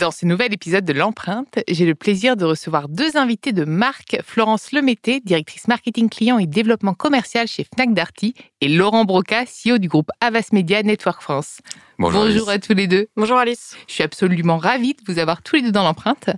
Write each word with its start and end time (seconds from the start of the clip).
Dans 0.00 0.10
ce 0.10 0.24
nouvel 0.24 0.54
épisode 0.54 0.86
de 0.86 0.94
l'empreinte, 0.94 1.58
j'ai 1.68 1.84
le 1.84 1.94
plaisir 1.94 2.34
de 2.34 2.46
recevoir 2.46 2.88
deux 2.88 3.18
invités 3.18 3.52
de 3.52 3.66
marque, 3.66 4.16
Florence 4.24 4.72
Lemété, 4.72 5.20
directrice 5.20 5.68
marketing 5.68 6.08
client 6.08 6.38
et 6.38 6.46
développement 6.46 6.94
commercial 6.94 7.46
chez 7.46 7.64
Fnac 7.64 7.92
Darty, 7.92 8.34
et 8.62 8.68
Laurent 8.68 9.04
Broca, 9.04 9.44
CEO 9.44 9.76
du 9.76 9.88
groupe 9.88 10.08
Avas 10.22 10.48
Media 10.52 10.82
Network 10.82 11.20
France. 11.20 11.58
Bonjour, 11.98 12.48
à 12.48 12.58
tous 12.58 12.72
les 12.72 12.86
deux. 12.86 13.08
Bonjour 13.14 13.36
Alice. 13.36 13.76
Je 13.88 13.92
suis 13.92 14.02
absolument 14.02 14.56
ravie 14.56 14.94
de 14.94 15.02
vous 15.06 15.18
avoir 15.18 15.42
tous 15.42 15.56
les 15.56 15.62
deux 15.62 15.72
dans 15.72 15.84
l'empreinte. 15.84 16.30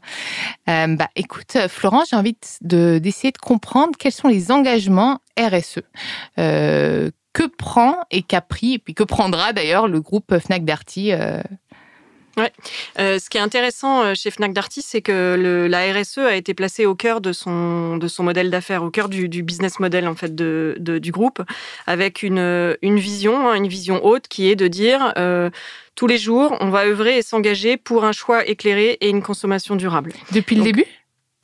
Euh, 0.69 0.97
bah, 0.97 1.09
écoute, 1.15 1.57
Florence, 1.69 2.09
j'ai 2.11 2.17
envie 2.17 2.37
d'essayer 2.63 3.31
de, 3.31 3.39
comprendre 3.39 3.93
quels 3.97 4.11
sont 4.11 4.27
les 4.27 4.51
engagements 4.51 5.21
RSE. 5.39 5.83
Euh, 6.41 7.13
que 7.33 7.45
prend 7.45 7.97
et 8.11 8.23
qu'a 8.23 8.41
pris, 8.41 8.75
et 8.75 8.79
puis 8.79 8.95
que 8.95 9.05
prendra 9.05 9.53
d'ailleurs 9.53 9.89
le 9.89 10.01
groupe 10.01 10.37
Fnac 10.39 10.65
Darty 10.65 11.13
euh, 11.13 11.41
Ouais. 12.37 12.51
Euh, 12.99 13.19
ce 13.19 13.29
qui 13.29 13.37
est 13.37 13.41
intéressant 13.41 14.03
euh, 14.03 14.15
chez 14.15 14.31
Fnac 14.31 14.53
Darty, 14.53 14.81
c'est 14.81 15.03
que 15.03 15.37
le, 15.39 15.67
la 15.67 15.93
RSE 15.93 16.19
a 16.19 16.35
été 16.35 16.55
placée 16.55 16.87
au 16.87 16.95
cœur 16.95 17.21
de 17.21 17.33
son, 17.33 17.99
de 17.99 18.09
son 18.09 18.23
modèle 18.23 18.51
d'affaires, 18.51 18.83
au 18.83 18.91
cœur 18.91 19.09
du, 19.09 19.29
du, 19.29 19.43
business 19.43 19.81
model 19.81 20.09
en 20.09 20.15
fait 20.15 20.35
de, 20.35 20.77
de, 20.79 20.99
du 20.99 21.13
groupe, 21.13 21.43
avec 21.87 22.23
une, 22.23 22.77
une 22.81 22.99
vision, 22.99 23.49
hein, 23.49 23.55
une 23.55 23.69
vision 23.69 24.05
haute 24.05 24.29
qui 24.29 24.49
est 24.49 24.57
de 24.57 24.69
dire 24.69 25.13
euh, 25.19 25.51
tous 25.95 26.07
les 26.07 26.19
jours, 26.19 26.57
on 26.61 26.71
va 26.71 26.87
œuvrer 26.87 27.19
et 27.19 27.23
s'engager 27.23 27.77
pour 27.77 28.05
un 28.05 28.13
choix 28.13 28.47
éclairé 28.47 28.97
et 29.01 29.11
une 29.11 29.23
consommation 29.23 29.77
durable. 29.77 30.13
Depuis 30.33 30.57
le 30.57 30.63
début? 30.63 30.87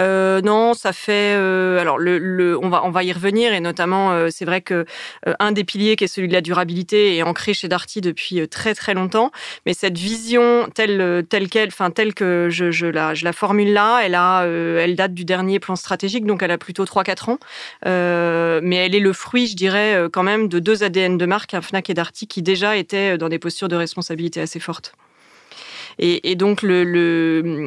Euh, 0.01 0.41
non, 0.43 0.75
ça 0.75 0.93
fait. 0.93 1.35
Euh, 1.37 1.79
alors, 1.81 1.99
le, 1.99 2.57
on 2.63 2.69
va 2.69 2.85
on 2.85 2.91
va 2.91 3.03
y 3.03 3.13
revenir 3.13 3.53
et 3.53 3.61
notamment, 3.61 4.13
euh, 4.13 4.29
c'est 4.31 4.45
vrai 4.45 4.61
que 4.61 4.85
euh, 5.27 5.35
un 5.41 5.51
des 5.51 5.65
piliers 5.65 5.97
qui 5.97 6.05
est 6.05 6.09
celui 6.09 6.29
de 6.29 6.33
la 6.33 6.41
durabilité 6.41 7.17
est 7.17 7.23
ancré 7.25 7.53
chez 7.53 7.67
Darty 7.69 8.01
depuis 8.01 8.47
très 8.49 8.75
très 8.75 8.95
longtemps. 8.95 9.33
Mais 9.67 9.75
cette 9.75 9.99
vision 9.99 10.69
telle 10.73 11.27
telle 11.29 11.49
qu'elle, 11.49 11.69
enfin 11.69 11.91
telle 11.91 12.15
que 12.15 12.49
je, 12.51 12.87
la 12.87 13.15
je 13.15 13.25
la 13.25 13.33
formule 13.33 13.73
là, 13.73 14.01
elle 14.05 14.15
a 14.15 14.45
elle 14.45 14.95
date 14.95 15.15
du 15.15 15.25
dernier 15.25 15.59
plan 15.59 15.75
stratégique, 15.77 16.25
donc 16.27 16.43
elle 16.43 16.53
a 16.53 16.59
plutôt 16.59 16.85
3-4 16.85 17.31
ans. 17.31 17.39
mais 17.85 18.77
elle 18.77 18.95
est 18.95 19.01
le 19.01 19.13
fruit, 19.13 19.47
je 19.49 19.57
dirais, 19.57 20.09
quand 20.13 20.23
même 20.23 20.49
de 20.49 20.59
deux 20.61 20.85
ADN 20.85 21.19
de 21.19 21.27
marque, 21.27 21.55
un 21.55 21.63
Fnac 21.63 21.91
et 21.91 21.95
Darty, 21.95 22.27
qui 22.29 22.43
déjà 22.43 22.77
étaient 22.77 23.19
dans 23.19 23.29
des 23.29 23.39
postures 23.39 23.69
de 23.69 23.77
responsabilité 23.77 24.41
assez 24.41 24.61
fortes. 24.61 24.95
Et, 25.99 26.37
donc 26.37 26.65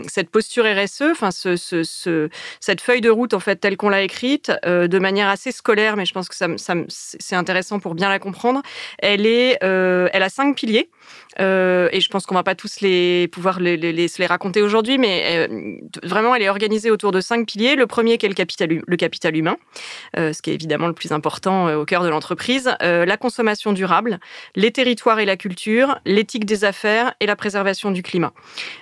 cette 0.08 0.30
posture 0.30 0.66
RSE, 0.66 1.04
enfin 1.12 1.32
ce, 1.32 1.56
ce, 1.56 1.84
ce, 1.84 2.30
cette 2.60 2.82
feuille 2.82 3.02
de 3.02 3.10
route 3.10 3.34
en 3.34 3.40
fait 3.40 3.58
telle 3.58 3.78
qu'on 3.78 3.90
l'a 3.90 4.02
écrite, 4.02 4.52
euh, 4.66 4.88
de 4.88 5.00
manière 5.00 5.28
assez 5.28 5.52
scolaire, 5.52 5.98
mais 5.98 6.06
je 6.06 6.14
pense 6.14 6.30
que 6.30 6.36
c'est 6.88 7.36
intéressant 7.36 7.80
pour 7.80 7.96
bien 7.96 8.10
la 8.10 8.20
comprendre. 8.20 8.62
Elle 9.00 9.22
euh, 9.64 10.10
elle 10.14 10.24
a 10.24 10.30
cinq 10.30 10.56
piliers. 10.56 10.90
Euh, 11.40 11.90
et 11.92 12.02
je 12.02 12.10
pense 12.10 12.26
qu'on 12.26 12.36
va 12.36 12.44
pas 12.44 12.56
tous 12.56 12.82
les 12.82 13.28
pouvoir 13.30 13.60
les, 13.60 13.78
les, 13.78 13.94
les, 13.94 14.26
raconter 14.26 14.62
aujourd'hui, 14.62 14.98
mais 14.98 15.48
euh, 15.50 15.78
vraiment, 16.04 16.36
elle 16.36 16.42
est 16.42 16.50
organisée 16.50 16.92
autour 16.92 17.12
de 17.12 17.22
cinq 17.22 17.48
piliers. 17.48 17.76
Le 17.76 17.88
premier 17.88 18.18
qui 18.18 18.26
est 18.26 18.30
le 18.30 18.36
capital, 18.98 19.36
humain, 19.36 19.58
euh, 20.18 20.34
ce 20.34 20.42
qui 20.42 20.52
est 20.52 20.54
évidemment 20.54 20.88
le 20.88 20.94
plus 20.94 21.12
important 21.12 21.74
au 21.74 21.86
cœur 21.86 22.04
de 22.04 22.10
l'entreprise, 22.10 22.70
la 22.82 23.18
consommation 23.18 23.74
durable, 23.74 24.20
les 24.56 24.72
territoires 24.72 25.20
et 25.20 25.26
la 25.26 25.38
culture, 25.38 26.00
l'éthique 26.06 26.46
des 26.46 26.66
affaires 26.66 27.14
et 27.20 27.26
la 27.26 27.36
préservation 27.36 27.92
du 27.92 28.04
climat. 28.04 28.34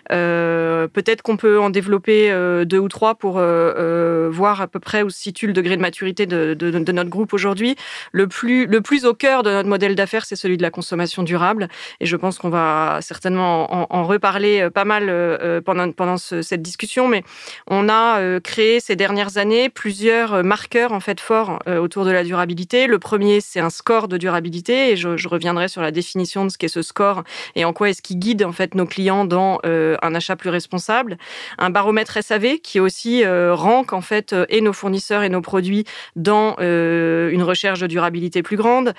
Peut-être 0.10 1.22
qu'on 1.22 1.38
peut 1.38 1.60
en 1.60 1.70
développer 1.70 2.32
deux 2.66 2.80
ou 2.80 2.88
trois 2.88 3.16
pour 3.16 3.34
voir 3.34 4.62
à 4.62 4.68
peu 4.68 4.80
près 4.80 5.04
où 5.04 5.10
se 5.10 5.20
situe 5.20 5.48
le 5.48 5.54
degré 5.54 5.76
de 5.78 5.82
maturité 5.82 6.26
de, 6.26 6.54
de, 6.54 6.72
de 6.72 6.92
notre 6.92 7.10
groupe 7.10 7.34
aujourd'hui. 7.34 7.76
Le 8.12 8.28
plus, 8.28 8.66
le 8.66 8.82
plus 8.82 9.06
au 9.06 9.14
cœur 9.14 9.44
de 9.44 9.52
notre 9.52 9.70
modèle 9.70 9.96
d'affaires, 9.96 10.26
c'est 10.26 10.36
celui 10.36 10.58
de 10.58 10.64
la 10.64 10.72
consommation 10.72 11.24
durable. 11.24 11.68
Et 12.00 12.06
je 12.06 12.16
pense 12.16 12.39
qu'on 12.40 12.50
va 12.50 13.00
certainement 13.02 13.94
en, 13.94 14.04
reparler 14.04 14.62
euh, 14.62 14.70
pas 14.72 14.86
mal 14.86 15.08
euh, 15.10 15.62
pendant, 15.62 15.92
pendant 15.92 16.18
ce, 16.18 16.42
cette 16.42 16.62
discussion, 16.62 17.08
mais 17.08 17.24
on 17.68 17.90
a 17.90 18.20
euh, 18.20 18.40
créé 18.40 18.80
ces 18.80 18.96
dernières 18.96 19.38
années 19.38 19.70
plusieurs 19.70 20.44
marqueurs 20.44 20.94
en 20.94 21.00
fait 21.00 21.20
forts 21.20 21.60
autour 21.68 22.06
de 22.06 22.12
la 22.12 22.24
durabilité. 22.24 22.88
Le 22.88 22.98
premier, 22.98 23.42
c'est 23.42 23.60
un 23.60 23.70
score 23.70 24.08
de 24.08 24.18
durabilité, 24.18 24.92
et 24.92 24.96
je, 24.96 25.28
reviendrai 25.28 25.68
sur 25.68 25.82
la 25.82 25.92
définition 25.92 26.46
de 26.46 26.50
ce 26.50 26.58
qu'est 26.58 26.70
ce 26.70 26.82
score 26.82 27.24
et 27.56 27.66
en 27.66 27.74
quoi 27.74 27.90
est-ce 27.90 28.02
qui 28.02 28.16
guide 28.16 28.44
en 28.44 28.52
fait 28.52 28.74
nos 28.74 28.86
clients 28.86 29.26
dans 29.26 29.60
un 29.64 30.16
achat 30.16 30.36
plus 30.36 30.50
responsable. 30.50 31.18
Un 31.58 31.70
baromètre 31.70 32.24
SAV 32.24 32.60
qui 32.64 32.80
aussi 32.80 33.24
rank 33.26 33.94
en 33.94 34.02
fait 34.02 34.34
et 34.48 34.62
nos 34.62 34.74
fournisseurs 34.74 35.24
et 35.24 35.30
nos 35.30 35.42
produits 35.42 35.84
dans 36.16 36.56
une 36.60 37.44
recherche 37.44 37.80
de 37.80 37.88
durabilité 37.88 38.42
plus 38.42 38.58
grande. 38.58 38.94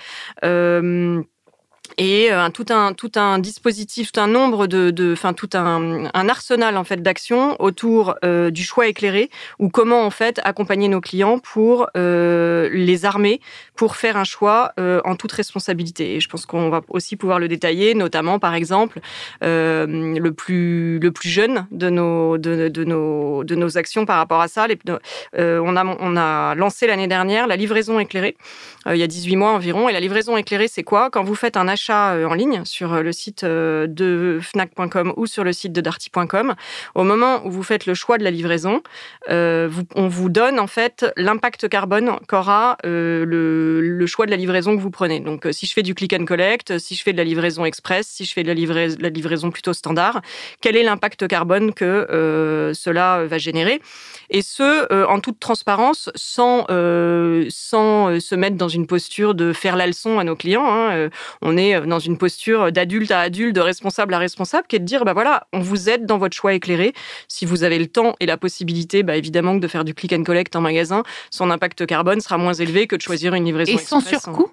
Et 1.99 2.33
euh, 2.33 2.49
tout 2.51 2.67
un 2.71 2.93
tout 2.93 3.13
un 3.17 3.39
dispositif, 3.39 4.13
tout 4.13 4.21
un 4.21 4.27
nombre 4.27 4.67
de, 4.67 5.13
enfin 5.13 5.33
tout 5.33 5.51
un, 5.55 6.07
un, 6.13 6.29
arsenal 6.29 6.77
en 6.77 6.85
fait 6.85 7.03
d'actions 7.03 7.57
autour 7.61 8.15
euh, 8.25 8.51
du 8.51 8.63
choix 8.63 8.89
éclairé 8.89 9.31
ou 9.59 9.69
comment 9.69 10.05
en 10.05 10.11
fait 10.11 10.41
accompagner 10.45 10.89
nos 10.89 11.01
clients 11.01 11.39
pour 11.39 11.89
euh, 11.97 12.69
les 12.73 13.05
armer 13.05 13.41
pour 13.75 13.97
faire 13.97 14.17
un 14.17 14.25
choix 14.25 14.73
en 14.79 15.17
toute 15.17 15.33
responsabilité. 15.33 16.17
Et 16.17 16.21
je 16.21 16.29
pense 16.29 16.45
qu'on 16.45 16.69
va 16.69 16.83
aussi 16.89 17.17
pouvoir 17.17 17.39
le 17.39 17.49
détailler, 17.49 17.95
notamment 17.95 18.39
par 18.39 18.55
exemple 18.55 19.01
le 19.41 20.31
plus 20.31 20.99
le 20.99 21.11
plus 21.11 21.29
jeune 21.29 21.67
de 21.71 21.89
nos 21.89 22.37
de, 22.37 22.85
nos 22.85 23.43
de 23.43 23.55
nos 23.55 23.79
actions 23.79 24.05
par 24.05 24.19
rapport 24.19 24.41
à 24.41 24.49
ça. 24.49 24.67
On 25.37 25.77
a 25.77 25.85
on 25.85 26.17
a 26.17 26.55
lancé 26.55 26.87
l'année 26.87 27.09
dernière 27.09 27.47
la 27.47 27.57
livraison 27.57 27.99
éclairée 27.99 28.37
il 28.87 28.97
y 28.97 29.03
a 29.03 29.07
18 29.07 29.37
mois 29.37 29.53
environ. 29.53 29.89
Et 29.89 29.93
la 29.93 30.01
livraison 30.01 30.37
éclairée, 30.37 30.69
c'est 30.69 30.83
quoi? 30.83 31.11
Quand 31.11 31.23
vous 31.23 31.35
faites 31.35 31.57
un 31.57 31.69
achat 31.69 31.80
achat 31.81 32.13
euh, 32.13 32.27
en 32.27 32.35
ligne 32.35 32.63
sur 32.65 32.93
euh, 32.93 33.03
le 33.03 33.13
site 33.13 33.45
euh, 33.45 33.87
de 33.87 34.39
fnac.com 34.43 35.15
ou 35.17 35.27
sur 35.27 35.45
le 35.45 35.53
site 35.53 35.73
de 35.73 35.81
darty.com, 35.81 36.55
au 36.95 37.05
moment 37.05 37.47
où 37.47 37.51
vous 37.51 37.63
faites 37.63 37.87
le 37.87 37.95
choix 37.95 38.19
de 38.19 38.25
la 38.25 38.31
livraison, 38.31 38.83
on 39.29 40.09
vous 40.09 40.29
donne 40.29 40.59
en 40.59 40.67
fait 40.67 41.07
l'impact 41.17 41.69
carbone 41.69 42.19
qu'aura 42.29 42.77
le, 42.85 44.05
choix 44.07 44.27
de 44.27 44.31
la 44.31 44.37
livraison 44.37 44.77
que 44.77 44.83
vous 44.83 44.91
prenez. 44.91 45.21
Donc, 45.21 45.47
si 45.53 45.67
je 45.67 45.73
fais 45.73 45.83
du 45.83 45.95
click 45.95 46.13
and 46.13 46.25
collect, 46.25 46.79
si 46.79 46.95
je 46.95 47.03
fais 47.03 47.13
de 47.13 47.17
la 47.17 47.25
livraison 47.25 47.65
express, 47.65 48.07
si 48.09 48.25
je 48.25 48.33
fais 48.33 48.43
de 48.43 48.49
la, 48.49 48.55
livra 48.55 48.87
la 48.99 49.09
livraison 49.09 49.51
plutôt 49.51 49.73
standard, 49.73 50.21
quel 50.61 50.77
est 50.77 50.83
l'impact 50.83 51.29
carbone 51.29 51.73
que 51.73 52.73
cela 52.75 53.25
va 53.25 53.39
générer? 53.39 53.81
Et 54.31 54.43
ce, 54.43 55.05
en 55.05 55.21
toute 55.21 55.39
transparence, 55.39 56.11
sans, 56.15 56.67
sans 57.49 58.21
se 58.21 58.35
mettre 58.35 58.57
dans 58.57 58.69
une 58.69 58.87
posture 58.87 59.35
de 59.35 59.53
faire 59.53 59.77
la 59.77 59.87
leçon 59.87 60.19
à 60.19 60.25
nos 60.25 60.37
clients. 60.37 60.67
Hein. 60.69 61.09
On 61.43 61.57
est 61.57 61.70
dans 61.79 61.99
une 61.99 62.19
posture 62.19 62.73
d'adulte 62.73 63.11
à 63.11 63.21
adulte, 63.21 63.55
de 63.55 63.61
responsable 63.61 64.15
à 64.15 64.19
responsable, 64.19 64.67
qui 64.67 64.77
est 64.77 64.81
de 64.81 64.85
dire, 64.85 65.05
bah 65.05 65.13
voilà, 65.13 65.47
on 65.53 65.61
vous 65.61 65.89
aide 65.89 66.07
dans 66.07 66.19
votre 66.19 66.37
choix 66.37 66.55
éclairé. 66.55 66.93
Si 67.29 67.45
vous 67.47 67.63
avez 67.63 67.79
le 67.79 67.87
temps 67.87 68.15
et 68.21 68.27
la 68.27 68.37
possibilité, 68.37 69.03
bah 69.03 69.17
évidemment 69.17 69.55
que 69.57 69.63
de 69.63 69.69
faire 69.69 69.85
du 69.85 69.95
click 69.95 70.13
and 70.13 70.25
collect 70.25 70.55
en 70.57 70.61
magasin, 70.61 71.03
son 71.31 71.51
impact 71.51 71.87
carbone 71.87 72.21
sera 72.21 72.39
moins 72.39 72.55
élevé 72.55 72.87
que 72.87 72.97
de 72.97 73.03
choisir 73.03 73.35
une 73.35 73.45
livraison. 73.45 73.73
Et 73.73 73.79
sans 73.79 74.01
surcoût? 74.01 74.51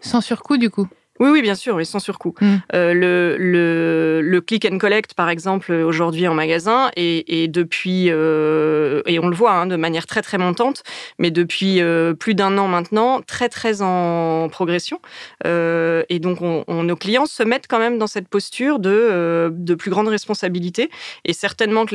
Sans 0.00 0.20
surcoût 0.20 0.56
du 0.56 0.70
coup? 0.70 0.88
Oui, 1.20 1.30
oui, 1.30 1.42
bien 1.42 1.54
sûr, 1.54 1.74
oui, 1.76 1.86
sans 1.86 1.98
surcoût. 1.98 2.34
Mmh. 2.40 2.54
Euh, 2.74 2.92
le, 2.94 3.36
le, 3.38 4.20
le, 4.22 4.40
click 4.40 4.66
and 4.70 4.78
collect, 4.78 5.14
par 5.14 5.28
exemple, 5.28 5.72
aujourd'hui 5.72 6.28
en 6.28 6.34
magasin, 6.34 6.90
et, 6.96 7.42
et 7.42 7.48
depuis, 7.48 8.06
euh, 8.10 9.02
et 9.06 9.18
on 9.18 9.28
le 9.28 9.36
voit 9.36 9.52
hein, 9.52 9.66
de 9.66 9.76
manière 9.76 10.06
très 10.06 10.22
très 10.22 10.38
montante, 10.38 10.82
mais 11.18 11.30
depuis 11.30 11.80
euh, 11.80 12.14
plus 12.14 12.34
d'un 12.34 12.58
an 12.58 12.68
maintenant, 12.68 13.20
très 13.22 13.48
très 13.48 13.82
en 13.82 14.48
progression. 14.50 15.00
Et 15.44 16.18
donc, 16.18 16.42
on, 16.42 16.64
on, 16.68 16.82
nos 16.82 16.96
clients 16.96 17.26
se 17.26 17.42
mettent 17.42 17.66
quand 17.68 17.78
même 17.78 17.98
dans 17.98 18.06
cette 18.06 18.28
posture 18.28 18.78
de, 18.78 19.50
de 19.52 19.74
plus 19.74 19.90
grande 19.90 20.08
responsabilité. 20.08 20.90
Et 21.24 21.32
certainement 21.32 21.86
que 21.86 21.94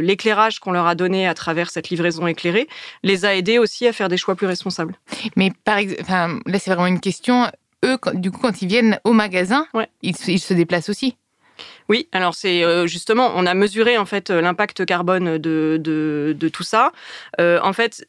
l'éclairage 0.00 0.58
qu'on 0.60 0.72
leur 0.72 0.86
a 0.86 0.94
donné 0.94 1.26
à 1.26 1.34
travers 1.34 1.70
cette 1.70 1.90
livraison 1.90 2.26
éclairée 2.26 2.68
les 3.02 3.24
a 3.24 3.34
aidés 3.34 3.58
aussi 3.58 3.86
à 3.86 3.92
faire 3.92 4.08
des 4.08 4.16
choix 4.16 4.34
plus 4.34 4.46
responsables. 4.46 4.94
Mais 5.36 5.52
par 5.64 5.78
exemple, 5.78 6.04
là, 6.06 6.58
c'est 6.58 6.70
vraiment 6.70 6.86
une 6.86 7.00
question 7.00 7.46
eux, 7.84 7.98
du 8.14 8.30
coup, 8.30 8.38
quand 8.40 8.62
ils 8.62 8.68
viennent 8.68 8.98
au 9.04 9.12
magasin, 9.12 9.66
ouais. 9.74 9.88
ils, 10.02 10.14
ils, 10.28 10.40
se 10.40 10.54
déplacent 10.54 10.88
aussi. 10.88 11.16
Oui, 11.88 12.08
alors 12.12 12.34
c'est 12.34 12.64
euh, 12.64 12.86
justement, 12.86 13.32
on 13.36 13.46
a 13.46 13.54
mesuré 13.54 13.98
en 13.98 14.06
fait 14.06 14.30
l'impact 14.30 14.84
carbone 14.86 15.38
de, 15.38 15.78
de, 15.80 16.34
de, 16.38 16.48
tout 16.48 16.62
ça. 16.62 16.92
Euh, 17.40 17.60
en 17.62 17.72
fait, 17.72 18.04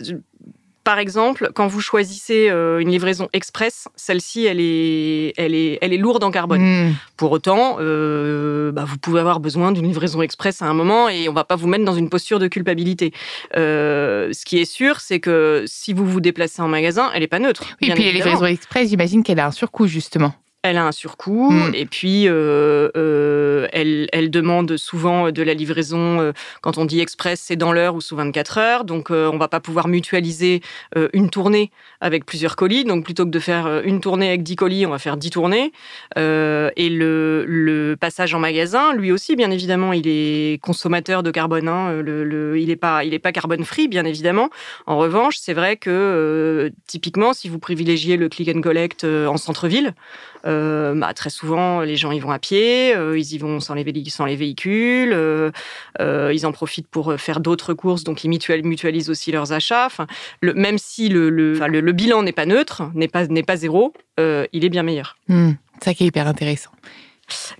par 0.83 0.99
exemple, 0.99 1.51
quand 1.53 1.67
vous 1.67 1.81
choisissez 1.81 2.49
euh, 2.49 2.79
une 2.79 2.89
livraison 2.89 3.29
express, 3.31 3.87
celle-ci, 3.95 4.45
elle 4.45 4.59
est, 4.59 5.33
elle, 5.37 5.55
est, 5.55 5.77
elle 5.81 5.93
est 5.93 5.97
lourde 5.97 6.23
en 6.23 6.31
carbone. 6.31 6.61
Hmm. 6.61 6.93
Pour 7.15 7.31
autant, 7.31 7.77
euh, 7.79 8.71
bah, 8.71 8.83
vous 8.85 8.97
pouvez 8.97 9.19
avoir 9.19 9.39
besoin 9.39 9.71
d'une 9.71 9.87
livraison 9.87 10.21
express 10.21 10.61
à 10.61 10.65
un 10.65 10.73
moment 10.73 11.07
et 11.07 11.29
on 11.29 11.33
va 11.33 11.45
pas 11.45 11.55
vous 11.55 11.67
mettre 11.67 11.85
dans 11.85 11.95
une 11.95 12.09
posture 12.09 12.39
de 12.39 12.47
culpabilité. 12.47 13.13
Euh, 13.55 14.31
ce 14.33 14.43
qui 14.43 14.59
est 14.59 14.65
sûr, 14.65 14.99
c'est 14.99 15.19
que 15.19 15.63
si 15.67 15.93
vous 15.93 16.05
vous 16.05 16.19
déplacez 16.19 16.61
en 16.61 16.67
magasin, 16.67 17.11
elle 17.13 17.21
n'est 17.21 17.27
pas 17.27 17.39
neutre. 17.39 17.63
Oui, 17.81 17.89
et 17.89 17.93
puis 17.93 18.03
les 18.03 18.11
livraisons 18.11 18.45
express, 18.45 18.89
j'imagine 18.89 19.23
qu'elle 19.23 19.39
a 19.39 19.47
un 19.47 19.51
surcoût, 19.51 19.87
justement 19.87 20.33
elle 20.63 20.77
a 20.77 20.85
un 20.85 20.93
surcoût 20.93 21.51
hmm. 21.51 21.75
et 21.75 21.85
puis 21.85 22.27
euh, 22.27 22.89
euh, 22.95 23.67
elle, 23.73 24.07
elle, 24.13 24.31
demande 24.31 24.77
souvent 24.77 25.29
de 25.29 25.43
la 25.43 25.53
livraison. 25.53 26.21
Euh, 26.21 26.31
quand 26.61 26.77
on 26.77 26.85
dit 26.85 27.01
express, 27.01 27.41
c'est 27.43 27.57
dans 27.57 27.73
l'heure 27.73 27.95
ou 27.95 28.01
sous 28.01 28.15
24 28.15 28.57
heures. 28.57 28.83
Donc, 28.85 29.09
on 29.11 29.37
va 29.37 29.49
pas 29.49 29.59
pouvoir 29.59 29.89
mutualiser 29.89 30.61
une 31.11 31.29
tournée 31.29 31.71
avec 31.99 32.25
plusieurs 32.25 32.55
colis. 32.55 32.85
Donc, 32.85 33.03
plutôt 33.03 33.25
que 33.25 33.29
de 33.29 33.39
faire 33.39 33.81
une 33.83 33.99
tournée 33.99 34.29
avec 34.29 34.43
10 34.43 34.55
colis, 34.55 34.85
on 34.85 34.91
va 34.91 34.99
faire 34.99 35.17
10 35.17 35.31
tournées. 35.31 35.73
et 36.15 36.89
le, 36.89 37.45
le, 37.45 37.95
passage 37.99 38.33
en 38.33 38.39
magasin, 38.39 38.93
lui 38.93 39.11
aussi, 39.11 39.35
bien 39.35 39.51
évidemment, 39.51 39.91
il 39.91 40.07
est 40.07 40.61
consommateur 40.61 41.23
de 41.23 41.31
carbone. 41.31 41.67
Hein. 41.67 42.01
Le, 42.01 42.57
il 42.57 42.67
n'est 42.67 42.75
pas, 42.77 43.03
il 43.03 43.13
est 43.13 43.19
pas 43.19 43.33
carbone 43.33 43.65
free, 43.65 43.89
bien 43.89 44.05
évidemment. 44.05 44.49
En 44.85 44.97
revanche, 44.97 45.35
c'est 45.37 45.53
vrai 45.53 45.75
que 45.75 46.71
typiquement, 46.87 47.33
si 47.33 47.49
vous 47.49 47.59
privilégiez 47.59 48.15
le 48.15 48.29
click 48.29 48.49
and 48.55 48.61
collect 48.61 49.03
en 49.03 49.35
centre-ville, 49.35 49.93
euh, 50.53 50.93
bah, 50.95 51.13
très 51.13 51.29
souvent, 51.29 51.81
les 51.81 51.95
gens 51.95 52.11
y 52.11 52.19
vont 52.19 52.31
à 52.31 52.39
pied, 52.39 52.95
euh, 52.95 53.17
ils 53.17 53.33
y 53.33 53.37
vont 53.37 53.59
sans 53.59 53.73
les, 53.73 53.83
véhicules, 53.83 55.13
euh, 55.13 55.51
ils 55.99 56.45
en 56.45 56.51
profitent 56.51 56.87
pour 56.87 57.13
faire 57.19 57.39
d'autres 57.39 57.73
courses, 57.73 58.03
donc 58.03 58.23
ils 58.23 58.29
mutualisent 58.29 59.09
aussi 59.09 59.31
leurs 59.31 59.51
achats. 59.51 59.89
Même 60.41 60.77
si 60.77 61.09
le, 61.09 61.91
bilan 61.91 62.23
n'est 62.23 62.31
pas 62.31 62.45
neutre, 62.45 62.83
n'est 62.93 63.07
pas, 63.07 63.27
n'est 63.27 63.43
pas 63.43 63.57
zéro, 63.57 63.93
il 64.17 64.65
est 64.65 64.69
bien 64.69 64.83
meilleur. 64.83 65.17
Hmm, 65.27 65.51
ça 65.81 65.93
qui 65.93 66.03
est 66.03 66.07
hyper 66.07 66.27
intéressant. 66.27 66.71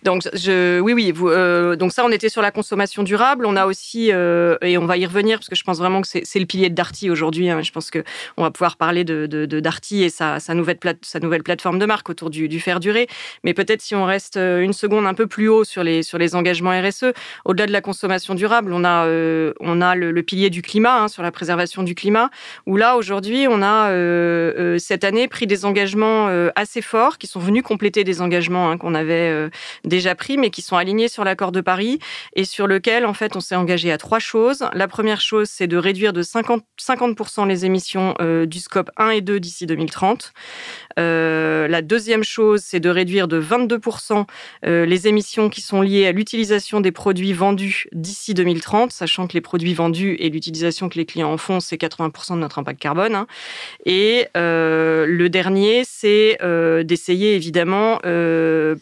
Donc, 0.03 0.23
je, 0.33 0.79
oui, 0.79 0.93
oui. 0.93 1.11
Vous, 1.11 1.29
euh, 1.29 1.75
donc 1.75 1.91
ça, 1.91 2.03
on 2.05 2.11
était 2.11 2.29
sur 2.29 2.41
la 2.41 2.51
consommation 2.51 3.03
durable. 3.03 3.45
On 3.45 3.55
a 3.55 3.65
aussi, 3.65 4.11
euh, 4.11 4.57
et 4.61 4.77
on 4.77 4.85
va 4.85 4.97
y 4.97 5.05
revenir 5.05 5.39
parce 5.39 5.49
que 5.49 5.55
je 5.55 5.63
pense 5.63 5.77
vraiment 5.77 6.01
que 6.01 6.07
c'est 6.07 6.39
le 6.39 6.45
pilier 6.45 6.69
de 6.69 6.75
Darty 6.75 7.09
aujourd'hui. 7.09 7.49
Hein. 7.49 7.61
Je 7.61 7.71
pense 7.71 7.89
que 7.89 8.03
on 8.37 8.43
va 8.43 8.51
pouvoir 8.51 8.77
parler 8.77 9.03
de, 9.03 9.25
de, 9.25 9.45
de 9.45 9.59
Darty 9.59 10.03
et 10.03 10.09
sa, 10.09 10.39
sa 10.39 10.53
nouvelle 10.53 10.77
plate, 10.77 10.97
sa 11.01 11.19
nouvelle 11.19 11.43
plateforme 11.43 11.79
de 11.79 11.85
marque 11.85 12.09
autour 12.09 12.29
du, 12.29 12.49
du 12.49 12.59
faire 12.59 12.79
durer. 12.79 13.07
Mais 13.43 13.53
peut-être 13.53 13.81
si 13.81 13.95
on 13.95 14.05
reste 14.05 14.37
euh, 14.37 14.61
une 14.61 14.73
seconde 14.73 15.05
un 15.05 15.13
peu 15.13 15.27
plus 15.27 15.47
haut 15.47 15.63
sur 15.63 15.83
les 15.83 16.03
sur 16.03 16.17
les 16.17 16.35
engagements 16.35 16.71
RSE, 16.71 17.13
au-delà 17.45 17.67
de 17.67 17.71
la 17.71 17.81
consommation 17.81 18.35
durable, 18.35 18.73
on 18.73 18.83
a 18.83 19.05
euh, 19.05 19.53
on 19.59 19.81
a 19.81 19.95
le, 19.95 20.11
le, 20.11 20.23
pilier 20.23 20.49
du 20.49 20.61
climat 20.61 21.03
hein, 21.03 21.07
sur 21.07 21.23
la 21.23 21.31
préservation 21.31 21.83
du 21.83 21.95
climat. 21.95 22.29
Où 22.65 22.77
là 22.77 22.97
aujourd'hui, 22.97 23.47
on 23.49 23.61
a 23.61 23.89
euh, 23.91 24.77
cette 24.77 25.03
année 25.03 25.27
pris 25.27 25.47
des 25.47 25.65
engagements 25.65 26.29
assez 26.55 26.81
forts 26.81 27.17
qui 27.17 27.27
sont 27.27 27.39
venus 27.39 27.63
compléter 27.63 28.03
des 28.03 28.21
engagements 28.21 28.69
hein, 28.69 28.77
qu'on 28.77 28.95
avait 28.95 29.49
déjà 29.83 30.15
pris, 30.15 30.37
mais 30.37 30.49
qui 30.49 30.61
sont 30.61 30.77
alignés 30.77 31.07
sur 31.07 31.23
l'accord 31.23 31.51
de 31.51 31.61
Paris 31.61 31.99
et 32.35 32.45
sur 32.45 32.67
lequel, 32.67 33.05
en 33.05 33.13
fait, 33.13 33.35
on 33.35 33.39
s'est 33.39 33.55
engagé 33.55 33.91
à 33.91 33.97
trois 33.97 34.19
choses. 34.19 34.65
La 34.73 34.87
première 34.87 35.21
chose, 35.21 35.49
c'est 35.49 35.67
de 35.67 35.77
réduire 35.77 36.13
de 36.13 36.21
50, 36.21 36.63
50% 36.79 37.47
les 37.47 37.65
émissions 37.65 38.15
euh, 38.21 38.45
du 38.45 38.59
scope 38.59 38.89
1 38.97 39.09
et 39.09 39.21
2 39.21 39.39
d'ici 39.39 39.65
2030. 39.65 40.33
Euh, 40.99 41.67
la 41.67 41.81
deuxième 41.81 42.23
chose, 42.23 42.61
c'est 42.63 42.79
de 42.79 42.89
réduire 42.89 43.27
de 43.27 43.41
22% 43.41 44.25
euh, 44.65 44.85
les 44.85 45.07
émissions 45.07 45.49
qui 45.49 45.61
sont 45.61 45.81
liées 45.81 46.07
à 46.07 46.11
l'utilisation 46.11 46.81
des 46.81 46.91
produits 46.91 47.33
vendus 47.33 47.87
d'ici 47.91 48.33
2030, 48.33 48.91
sachant 48.91 49.27
que 49.27 49.33
les 49.33 49.41
produits 49.41 49.73
vendus 49.73 50.15
et 50.19 50.29
l'utilisation 50.29 50.89
que 50.89 50.97
les 50.97 51.05
clients 51.05 51.31
en 51.31 51.37
font, 51.37 51.59
c'est 51.59 51.77
80% 51.77 52.35
de 52.35 52.39
notre 52.39 52.59
impact 52.59 52.79
carbone. 52.79 53.15
Hein. 53.15 53.27
Et 53.85 54.27
le 54.35 55.27
dernier, 55.27 55.83
c'est 55.85 56.37
d'essayer 56.83 57.35
évidemment 57.35 57.99
de 58.03 58.77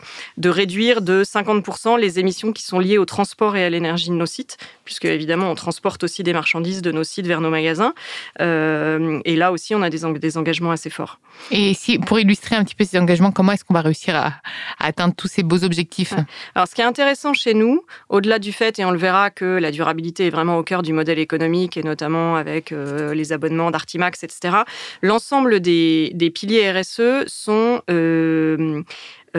réduire 0.49 1.01
de 1.01 1.23
50% 1.23 1.99
les 1.99 2.19
émissions 2.19 2.51
qui 2.51 2.63
sont 2.63 2.79
liées 2.79 2.97
au 2.97 3.05
transport 3.05 3.55
et 3.55 3.63
à 3.63 3.69
l'énergie 3.69 4.09
de 4.09 4.15
nos 4.15 4.25
sites, 4.25 4.57
puisque 4.85 5.05
évidemment 5.05 5.51
on 5.51 5.55
transporte 5.55 6.03
aussi 6.03 6.23
des 6.23 6.33
marchandises 6.33 6.81
de 6.81 6.91
nos 6.91 7.03
sites 7.03 7.27
vers 7.27 7.41
nos 7.41 7.49
magasins. 7.49 7.93
et 8.39 9.35
là 9.35 9.51
aussi, 9.51 9.75
on 9.75 9.81
a 9.81 9.89
des, 9.89 10.37
engagements 10.37 10.71
assez 10.71 10.89
forts. 10.89 11.19
Pour 12.01 12.19
illustrer 12.19 12.55
un 12.55 12.63
petit 12.63 12.75
peu 12.75 12.83
ces 12.83 12.99
engagements, 12.99 13.31
comment 13.31 13.51
est-ce 13.51 13.63
qu'on 13.63 13.73
va 13.73 13.81
réussir 13.81 14.15
à, 14.15 14.33
atteindre 14.79 15.13
tous 15.15 15.27
ces 15.27 15.43
beaux 15.43 15.63
objectifs 15.63 16.13
Alors, 16.55 16.67
ce 16.67 16.75
qui 16.75 16.81
est 16.81 16.85
intéressant 16.85 17.33
chez 17.33 17.53
nous, 17.53 17.83
au-delà 18.09 18.39
du 18.39 18.51
fait, 18.51 18.79
et 18.79 18.85
on 18.85 18.91
le 18.91 18.97
verra, 18.97 19.29
que 19.29 19.45
la 19.45 19.71
durabilité 19.71 20.27
est 20.27 20.29
vraiment 20.29 20.57
au 20.57 20.63
cœur 20.63 20.81
du 20.81 20.93
modèle 20.93 21.19
économique, 21.19 21.77
et 21.77 21.83
notamment 21.83 22.35
avec 22.35 22.71
euh, 22.71 23.13
les 23.13 23.33
abonnements 23.33 23.71
d'Artimax, 23.71 24.23
etc., 24.23 24.57
l'ensemble 25.01 25.59
des, 25.59 26.31
piliers 26.33 26.71
RSE 26.71 27.27
sont... 27.27 27.81
Euh, 27.89 28.83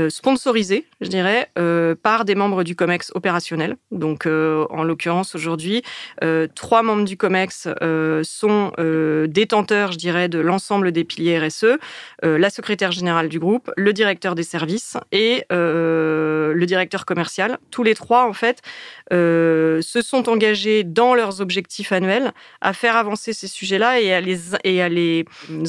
sponsorisé, 0.08 0.86
je 1.00 1.08
dirais, 1.08 1.50
euh, 1.58 1.94
par 1.94 2.24
des 2.24 2.34
membres 2.34 2.62
du 2.64 2.74
COMEX 2.74 3.12
opérationnel. 3.14 3.76
Donc, 3.90 4.26
euh, 4.26 4.66
en 4.70 4.84
l'occurrence, 4.84 5.34
aujourd'hui, 5.34 5.82
trois 6.54 6.82
membres 6.82 7.04
du 7.04 7.16
COMEX 7.16 7.68
sont 8.22 8.72
détenteurs, 9.28 9.92
je 9.92 9.98
dirais, 9.98 10.28
de 10.28 10.38
l'ensemble 10.38 10.92
des 10.92 11.04
piliers 11.04 11.38
RSE, 11.38 11.78
la 12.22 12.50
secrétaire 12.50 12.92
générale 12.92 13.28
du 13.28 13.38
groupe, 13.38 13.70
le 13.76 13.92
directeur 13.92 14.34
des 14.34 14.42
services 14.42 14.96
et 15.10 15.44
le 15.50 16.64
directeur 16.66 17.04
commercial. 17.04 17.58
Tous 17.70 17.82
les 17.82 17.94
trois, 17.94 18.26
en 18.28 18.32
fait, 18.32 18.60
se 19.10 20.00
sont 20.02 20.28
engagés 20.28 20.84
dans 20.84 21.14
leurs 21.14 21.40
objectifs 21.40 21.92
annuels 21.92 22.32
à 22.60 22.72
faire 22.72 22.96
avancer 22.96 23.32
ces 23.32 23.48
sujets-là 23.48 24.00
et 24.00 24.12
à 24.12 24.20
les, 24.20 24.38
et 24.64 24.82
à 24.82 24.88
les 24.88 25.24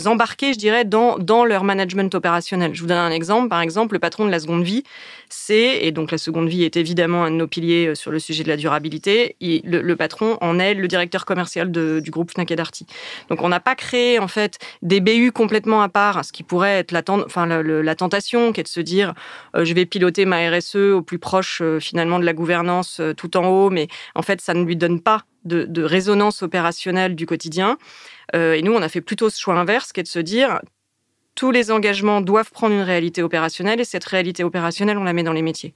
embarquer, 0.05 0.53
je 0.53 0.59
dirais, 0.59 0.85
dans, 0.85 1.17
dans 1.17 1.45
leur 1.45 1.63
management 1.63 2.13
opérationnel. 2.15 2.73
Je 2.73 2.81
vous 2.81 2.87
donne 2.87 2.97
un 2.97 3.11
exemple. 3.11 3.49
Par 3.49 3.61
exemple, 3.61 3.93
le 3.95 3.99
de 4.19 4.29
la 4.29 4.39
seconde 4.39 4.63
vie, 4.63 4.83
c'est, 5.29 5.83
et 5.83 5.91
donc 5.91 6.11
la 6.11 6.17
seconde 6.17 6.47
vie 6.47 6.63
est 6.63 6.77
évidemment 6.77 7.23
un 7.23 7.31
de 7.31 7.35
nos 7.35 7.47
piliers 7.47 7.87
euh, 7.87 7.95
sur 7.95 8.11
le 8.11 8.19
sujet 8.19 8.43
de 8.43 8.49
la 8.49 8.57
durabilité, 8.57 9.35
le, 9.41 9.93
patron 9.95 10.37
en 10.41 10.59
est 10.59 10.73
le 10.73 10.87
directeur 10.87 11.25
commercial 11.25 11.71
du 11.71 12.11
groupe 12.11 12.31
Fnac 12.31 12.51
et 12.51 12.55
Darty. 12.55 12.85
Donc 13.29 13.41
on 13.41 13.49
n'a 13.49 13.59
pas 13.59 13.75
créé 13.75 14.19
en 14.19 14.27
fait 14.27 14.59
des 14.81 15.01
BU 15.01 15.31
complètement 15.31 15.81
à 15.81 15.89
part, 15.89 16.23
ce 16.23 16.31
qui 16.31 16.43
pourrait 16.43 16.79
être 16.79 16.91
la, 16.91 17.01
enfin, 17.07 17.45
la, 17.47 17.95
tentation 17.95 18.53
qui 18.53 18.61
est 18.61 18.63
de 18.63 18.67
se 18.67 18.79
dire 18.79 19.13
euh, 19.55 19.65
je 19.65 19.73
vais 19.73 19.85
piloter 19.85 20.25
ma 20.25 20.49
RSE 20.49 20.75
au 20.75 21.01
plus 21.01 21.19
proche 21.19 21.61
euh, 21.61 21.79
finalement 21.79 22.19
de 22.19 22.25
la 22.25 22.33
gouvernance 22.33 23.01
tout 23.17 23.35
en 23.37 23.47
haut, 23.47 23.69
mais 23.69 23.87
en 24.15 24.21
fait 24.21 24.39
ça 24.39 24.53
ne 24.53 24.63
lui 24.63 24.75
donne 24.75 25.01
pas 25.01 25.23
de, 25.45 25.83
résonance 25.83 26.43
opérationnelle 26.43 27.15
du 27.15 27.25
quotidien. 27.25 27.77
et 28.33 28.61
nous, 28.61 28.73
on 28.73 28.81
a 28.81 28.87
fait 28.87 29.01
plutôt 29.01 29.29
ce 29.29 29.39
choix 29.39 29.55
inverse, 29.55 29.91
qui 29.91 29.99
est 29.99 30.03
de 30.03 30.07
se 30.07 30.19
dire, 30.19 30.59
tous 31.35 31.51
les 31.51 31.71
engagements 31.71 32.21
doivent 32.21 32.51
prendre 32.51 32.73
une 32.73 32.81
réalité 32.81 33.23
opérationnelle 33.23 33.79
et 33.79 33.85
cette 33.85 34.05
réalité 34.05 34.43
opérationnelle, 34.43 34.97
on 34.97 35.03
la 35.03 35.13
met 35.13 35.23
dans 35.23 35.33
les 35.33 35.41
métiers. 35.41 35.73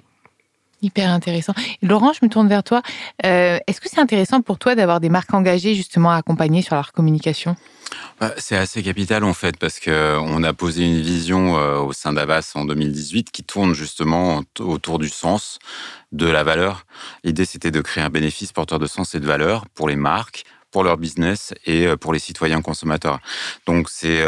Hyper 0.84 1.10
intéressant. 1.10 1.54
Laurent, 1.82 2.14
je 2.14 2.24
me 2.24 2.30
tourne 2.30 2.48
vers 2.48 2.64
toi. 2.64 2.84
Euh, 3.26 3.58
est-ce 3.66 3.82
que 3.82 3.90
c'est 3.90 4.00
intéressant 4.00 4.42
pour 4.42 4.60
toi 4.60 4.76
d'avoir 4.76 5.00
des 5.00 5.10
marques 5.10 5.34
engagées 5.34 5.74
justement 5.74 6.12
à 6.12 6.18
accompagner 6.18 6.62
sur 6.62 6.76
leur 6.76 6.92
communication? 6.92 7.56
Bah, 8.20 8.34
c'est 8.38 8.56
assez 8.56 8.84
capital 8.84 9.24
en 9.24 9.34
fait 9.34 9.58
parce 9.58 9.80
que 9.80 10.18
on 10.20 10.44
a 10.44 10.54
posé 10.54 10.84
une 10.84 11.02
vision 11.02 11.58
euh, 11.58 11.80
au 11.80 11.94
sein 11.94 12.14
d'Avas 12.14 12.52
en 12.54 12.66
2018 12.66 13.32
qui 13.32 13.44
tourne 13.44 13.74
justement 13.74 14.44
autour 14.60 15.00
du 15.00 15.10
sens, 15.10 15.58
de 16.12 16.28
la 16.28 16.44
valeur. 16.44 16.86
L'idée 17.24 17.46
c'était 17.46 17.72
de 17.72 17.82
créer 17.82 18.04
un 18.04 18.10
bénéfice 18.10 18.52
porteur 18.52 18.78
de 18.78 18.86
sens 18.88 19.16
et 19.16 19.20
de 19.20 19.26
valeur 19.26 19.66
pour 19.74 19.90
les 19.90 19.96
marques, 19.96 20.44
pour 20.70 20.84
leur 20.84 20.98
business 20.98 21.56
et 21.66 21.88
euh, 21.88 21.98
pour 21.98 22.14
les 22.14 22.20
citoyens 22.20 22.62
consommateurs. 22.62 23.20
Donc 23.66 23.90
c'est 23.90 24.24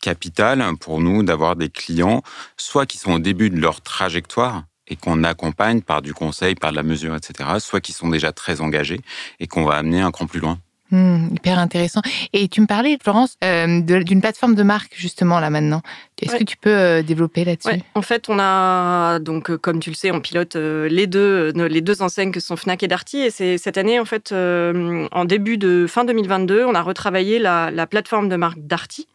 capital 0.00 0.64
pour 0.80 1.00
nous 1.00 1.22
d'avoir 1.22 1.56
des 1.56 1.68
clients, 1.68 2.22
soit 2.56 2.86
qui 2.86 2.98
sont 2.98 3.12
au 3.12 3.18
début 3.18 3.50
de 3.50 3.60
leur 3.60 3.80
trajectoire 3.80 4.64
et 4.88 4.96
qu'on 4.96 5.22
accompagne 5.22 5.82
par 5.82 6.02
du 6.02 6.12
conseil, 6.12 6.54
par 6.54 6.72
de 6.72 6.76
la 6.76 6.82
mesure, 6.82 7.14
etc., 7.14 7.48
soit 7.60 7.80
qui 7.80 7.92
sont 7.92 8.08
déjà 8.08 8.32
très 8.32 8.60
engagés 8.60 9.00
et 9.38 9.46
qu'on 9.46 9.64
va 9.64 9.74
amener 9.74 10.00
un 10.00 10.10
cran 10.10 10.26
plus 10.26 10.40
loin. 10.40 10.58
Hmm, 10.90 11.28
hyper 11.36 11.58
intéressant. 11.60 12.00
Et 12.32 12.48
tu 12.48 12.60
me 12.60 12.66
parlais, 12.66 12.98
Florence, 13.00 13.36
euh, 13.44 13.80
d'une 13.80 14.20
plateforme 14.20 14.56
de 14.56 14.64
marque 14.64 14.92
justement 14.96 15.38
là 15.38 15.48
maintenant. 15.48 15.82
Est-ce 16.20 16.36
que 16.36 16.44
tu 16.44 16.56
peux 16.56 16.76
euh, 16.76 17.02
développer 17.02 17.44
là-dessus? 17.44 17.80
En 17.94 18.02
fait, 18.02 18.28
on 18.28 18.38
a 18.38 19.20
donc, 19.20 19.50
euh, 19.50 19.56
comme 19.56 19.80
tu 19.80 19.88
le 19.88 19.94
sais, 19.94 20.10
on 20.10 20.20
pilote 20.20 20.56
les 20.56 21.06
deux 21.06 21.52
les 21.52 21.80
deux 21.80 22.02
enseignes 22.02 22.32
que 22.32 22.40
sont 22.40 22.56
Fnac 22.56 22.82
et 22.82 22.88
Darty. 22.88 23.18
Et 23.18 23.30
c'est 23.30 23.56
cette 23.56 23.78
année, 23.78 24.00
en 24.00 24.04
fait, 24.04 24.32
en 24.32 25.24
début 25.24 25.58
de 25.58 25.86
fin 25.88 26.04
2022, 26.04 26.64
on 26.64 26.74
a 26.74 26.82
retravaillé 26.82 27.38
la, 27.38 27.70
la 27.70 27.86
plateforme 27.86 28.28
de 28.28 28.36
marque 28.36 28.58
Darty 28.58 29.06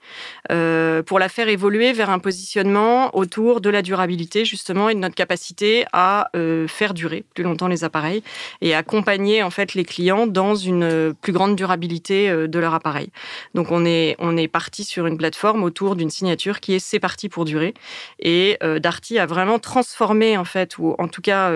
pour 0.48 1.20
la 1.20 1.30
faire 1.30 1.50
évoluer 1.50 1.92
vers 1.92 2.10
un 2.10 2.20
positionnement 2.20 3.16
autour 3.16 3.60
de 3.60 3.70
la 3.70 3.82
durabilité 3.82 4.46
justement 4.46 4.90
et 4.90 4.96
de 4.96 5.00
notre 5.00 5.16
capacité 5.16 5.86
à 5.92 6.30
faire 6.68 6.94
durer 6.94 7.26
plus 7.34 7.44
longtemps 7.44 7.68
les 7.68 7.84
appareils 7.84 8.24
et 8.62 8.74
accompagner 8.74 9.44
en 9.44 9.50
fait 9.50 9.74
les 9.74 9.84
clients 9.84 10.26
dans 10.26 10.56
une 10.56 11.14
plus 11.22 11.34
grande 11.34 11.56
durabilité 11.56 11.65
durabilité 11.66 12.48
de 12.48 12.60
leur 12.60 12.74
appareil. 12.74 13.10
Donc 13.54 13.72
on 13.72 13.86
est, 13.86 14.16
on 14.20 14.38
est 14.38 14.48
parti 14.48 14.84
sur 14.84 15.08
une 15.08 15.18
plateforme 15.18 15.64
autour 15.64 15.96
d'une 15.96 16.10
signature 16.10 16.60
qui 16.60 16.74
est 16.76 16.80
C'est 16.80 17.00
parti 17.00 17.30
pour 17.30 17.46
durer. 17.46 17.74
Et 18.20 18.58
Darty 18.62 19.18
a 19.18 19.26
vraiment 19.26 19.60
transformé, 19.60 20.38
en 20.38 20.46
fait, 20.46 20.78
ou 20.78 20.96
en 21.00 21.08
tout 21.08 21.22
cas 21.22 21.52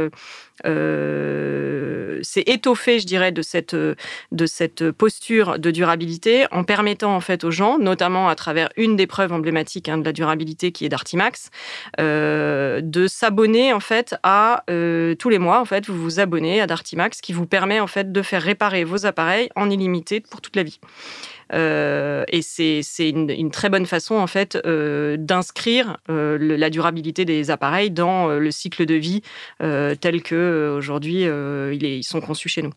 euh, 0.65 2.19
s'est 2.21 2.43
étoffé, 2.47 2.99
je 2.99 3.05
dirais, 3.05 3.31
de 3.31 3.41
cette, 3.41 3.75
de 3.75 4.45
cette 4.45 4.91
posture 4.91 5.57
de 5.57 5.71
durabilité 5.71 6.45
en 6.51 6.63
permettant 6.63 7.15
en 7.15 7.21
fait 7.21 7.43
aux 7.43 7.51
gens, 7.51 7.79
notamment 7.79 8.27
à 8.27 8.35
travers 8.35 8.69
une 8.75 8.95
des 8.95 9.07
preuves 9.07 9.31
emblématiques 9.31 9.87
hein, 9.87 9.97
de 9.97 10.03
la 10.03 10.11
durabilité 10.11 10.71
qui 10.71 10.85
est 10.85 10.89
d'Artimax, 10.89 11.49
euh, 11.99 12.81
de 12.81 13.07
s'abonner 13.07 13.71
en 13.71 13.79
fait 13.79 14.15
à 14.23 14.63
euh, 14.69 15.15
tous 15.15 15.29
les 15.29 15.39
mois 15.39 15.61
en 15.61 15.65
fait 15.65 15.87
vous 15.87 16.01
vous 16.01 16.19
abonnez 16.19 16.59
à 16.59 16.67
Dartimax 16.67 17.21
qui 17.21 17.31
vous 17.31 17.45
permet 17.45 17.79
en 17.79 17.87
fait 17.87 18.11
de 18.11 18.21
faire 18.21 18.41
réparer 18.41 18.83
vos 18.83 19.05
appareils 19.05 19.49
en 19.55 19.69
illimité 19.69 19.99
pour 20.29 20.41
toute 20.41 20.56
la 20.56 20.63
vie. 20.63 20.79
Euh, 21.53 22.24
et 22.27 22.41
c'est 22.41 23.10
une, 23.10 23.51
très 23.51 23.70
bonne 23.70 23.86
façon, 23.86 24.15
en 24.15 24.27
fait, 24.27 24.58
euh, 24.65 25.18
d'inscrire 25.18 25.98
euh, 26.10 26.38
la 26.39 26.70
durabilité 26.70 27.25
des 27.25 27.51
appareils 27.51 27.91
dans 27.91 28.27
le 28.27 28.51
cycle 28.51 28.86
de 28.86 28.96
vie 28.96 29.22
tel 29.60 30.22
que 30.22 30.75
aujourd'hui 30.77 31.24
ils 31.24 32.03
sont 32.03 32.22
conçus 32.22 32.50
chez 32.50 32.62
nous. 32.62 32.74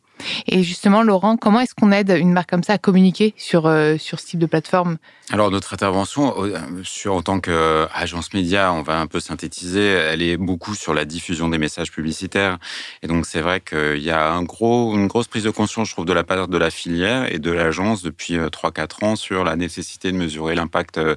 Et 0.46 0.62
justement, 0.62 1.02
Laurent, 1.02 1.36
comment 1.36 1.60
est-ce 1.60 1.74
qu'on 1.74 1.90
aide 1.90 2.10
une 2.10 2.32
marque 2.32 2.50
comme 2.50 2.62
ça 2.62 2.74
à 2.74 2.78
communiquer 2.78 3.34
sur, 3.36 3.62
sur 3.98 4.20
ce 4.20 4.26
type 4.26 4.38
de 4.38 4.46
plateforme? 4.46 4.98
Alors, 5.30 5.50
notre 5.50 5.72
intervention, 5.72 6.34
sur, 6.82 7.14
en 7.14 7.22
tant 7.22 7.40
qu'agence 7.40 8.32
média, 8.34 8.72
on 8.72 8.82
va 8.82 9.00
un 9.00 9.06
peu 9.06 9.20
synthétiser, 9.20 9.82
elle 9.82 10.22
est 10.22 10.36
beaucoup 10.36 10.74
sur 10.74 10.94
la 10.94 11.04
diffusion 11.04 11.48
des 11.48 11.58
messages 11.58 11.90
publicitaires. 11.90 12.58
Et 13.02 13.06
donc, 13.06 13.26
c'est 13.26 13.40
vrai 13.40 13.60
qu'il 13.60 14.02
y 14.02 14.10
a 14.10 14.30
un 14.30 14.42
gros, 14.42 14.94
une 14.94 15.06
grosse 15.06 15.28
prise 15.28 15.44
de 15.44 15.50
conscience, 15.50 15.88
je 15.88 15.94
trouve, 15.94 16.04
de 16.04 16.12
la 16.12 16.24
part 16.24 16.48
de 16.48 16.58
la 16.58 16.70
filière 16.70 17.32
et 17.32 17.38
de 17.38 17.50
l'agence 17.50 18.02
depuis 18.02 18.38
trois 18.52 18.61
3-4 18.62 19.04
ans 19.04 19.16
sur 19.16 19.44
la 19.44 19.56
nécessité 19.56 20.12
de 20.12 20.16
mesurer 20.16 20.54
l'impact 20.54 20.98
euh, 20.98 21.16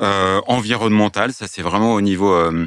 euh, 0.00 0.40
environnemental. 0.46 1.32
Ça, 1.32 1.46
c'est 1.46 1.62
vraiment 1.62 1.94
au 1.94 2.00
niveau 2.00 2.32
euh, 2.32 2.66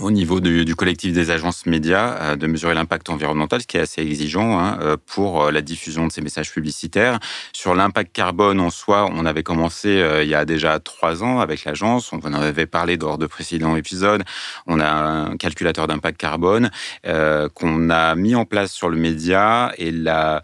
au 0.00 0.10
niveau 0.10 0.40
du, 0.40 0.74
collectif 0.74 1.12
des 1.12 1.30
agences 1.30 1.64
médias 1.64 2.16
euh, 2.20 2.36
de 2.36 2.46
mesurer 2.46 2.74
l'impact 2.74 3.08
environnemental, 3.08 3.62
ce 3.62 3.66
qui 3.66 3.76
est 3.76 3.80
assez 3.80 4.02
exigeant 4.02 4.58
hein, 4.58 4.78
euh, 4.82 4.96
pour 5.06 5.44
euh, 5.44 5.50
la 5.50 5.62
diffusion 5.62 6.06
de 6.06 6.12
ces 6.12 6.20
messages 6.20 6.50
publicitaires. 6.52 7.18
Sur 7.52 7.74
l'impact 7.74 8.12
carbone 8.12 8.60
en 8.60 8.70
soi, 8.70 9.08
on 9.10 9.24
avait 9.24 9.42
commencé 9.42 10.04
il 10.22 10.28
y 10.28 10.34
a 10.34 10.44
déjà 10.44 10.78
trois 10.80 11.22
ans 11.22 11.40
avec 11.40 11.64
l'agence. 11.64 12.12
On 12.12 12.18
en 12.18 12.34
avait 12.34 12.66
parlé 12.66 12.96
lors 12.96 13.16
de 13.16 13.26
précédents 13.26 13.76
épisodes. 13.76 14.22
On 14.66 14.80
a 14.80 14.88
un 14.88 15.36
calculateur 15.36 15.86
d'impact 15.86 16.18
carbone 16.18 16.70
qu'on 17.54 17.90
a 17.90 18.14
mis 18.14 18.34
en 18.34 18.44
place 18.44 18.72
sur 18.72 18.88
le 18.88 18.96
média. 18.96 19.72
Et 19.78 19.90
le 19.90 20.40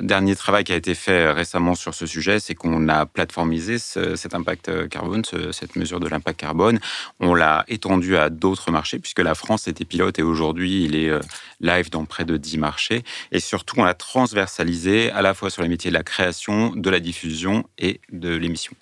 dernier 0.00 0.34
travail 0.36 0.64
qui 0.64 0.72
a 0.72 0.76
été 0.76 0.94
fait 0.94 1.30
récemment 1.30 1.74
sur 1.74 1.94
ce 1.94 2.06
sujet, 2.06 2.40
c'est 2.40 2.54
qu'on 2.54 2.88
a 2.88 3.06
plateformisé 3.06 3.78
cet 3.78 4.34
impact 4.34 4.88
carbone, 4.88 5.22
cette 5.52 5.76
mesure 5.76 6.00
de 6.00 6.08
l'impact 6.08 6.40
carbone. 6.40 6.78
On 7.20 7.34
l'a 7.34 7.64
étendu 7.68 8.16
à 8.16 8.30
marchés, 8.70 8.98
puisque 8.98 9.20
la 9.20 9.34
France 9.34 9.68
était 9.68 9.84
pilote 9.84 10.18
et 10.18 10.22
aujourd'hui, 10.22 10.84
il 10.84 10.96
est 10.96 11.08
euh, 11.08 11.20
live 11.60 11.90
dans 11.90 12.04
près 12.04 12.24
de 12.24 12.36
10 12.36 12.58
marchés. 12.58 13.02
Et 13.32 13.40
surtout, 13.40 13.76
on 13.78 13.84
l'a 13.84 13.94
transversalisé 13.94 15.10
à 15.10 15.22
la 15.22 15.34
fois 15.34 15.50
sur 15.50 15.62
les 15.62 15.68
métiers 15.68 15.90
de 15.90 15.96
la 15.96 16.02
création, 16.02 16.74
de 16.74 16.90
la 16.90 17.00
diffusion 17.00 17.64
et 17.78 18.00
de 18.12 18.34
l'émission. 18.34 18.72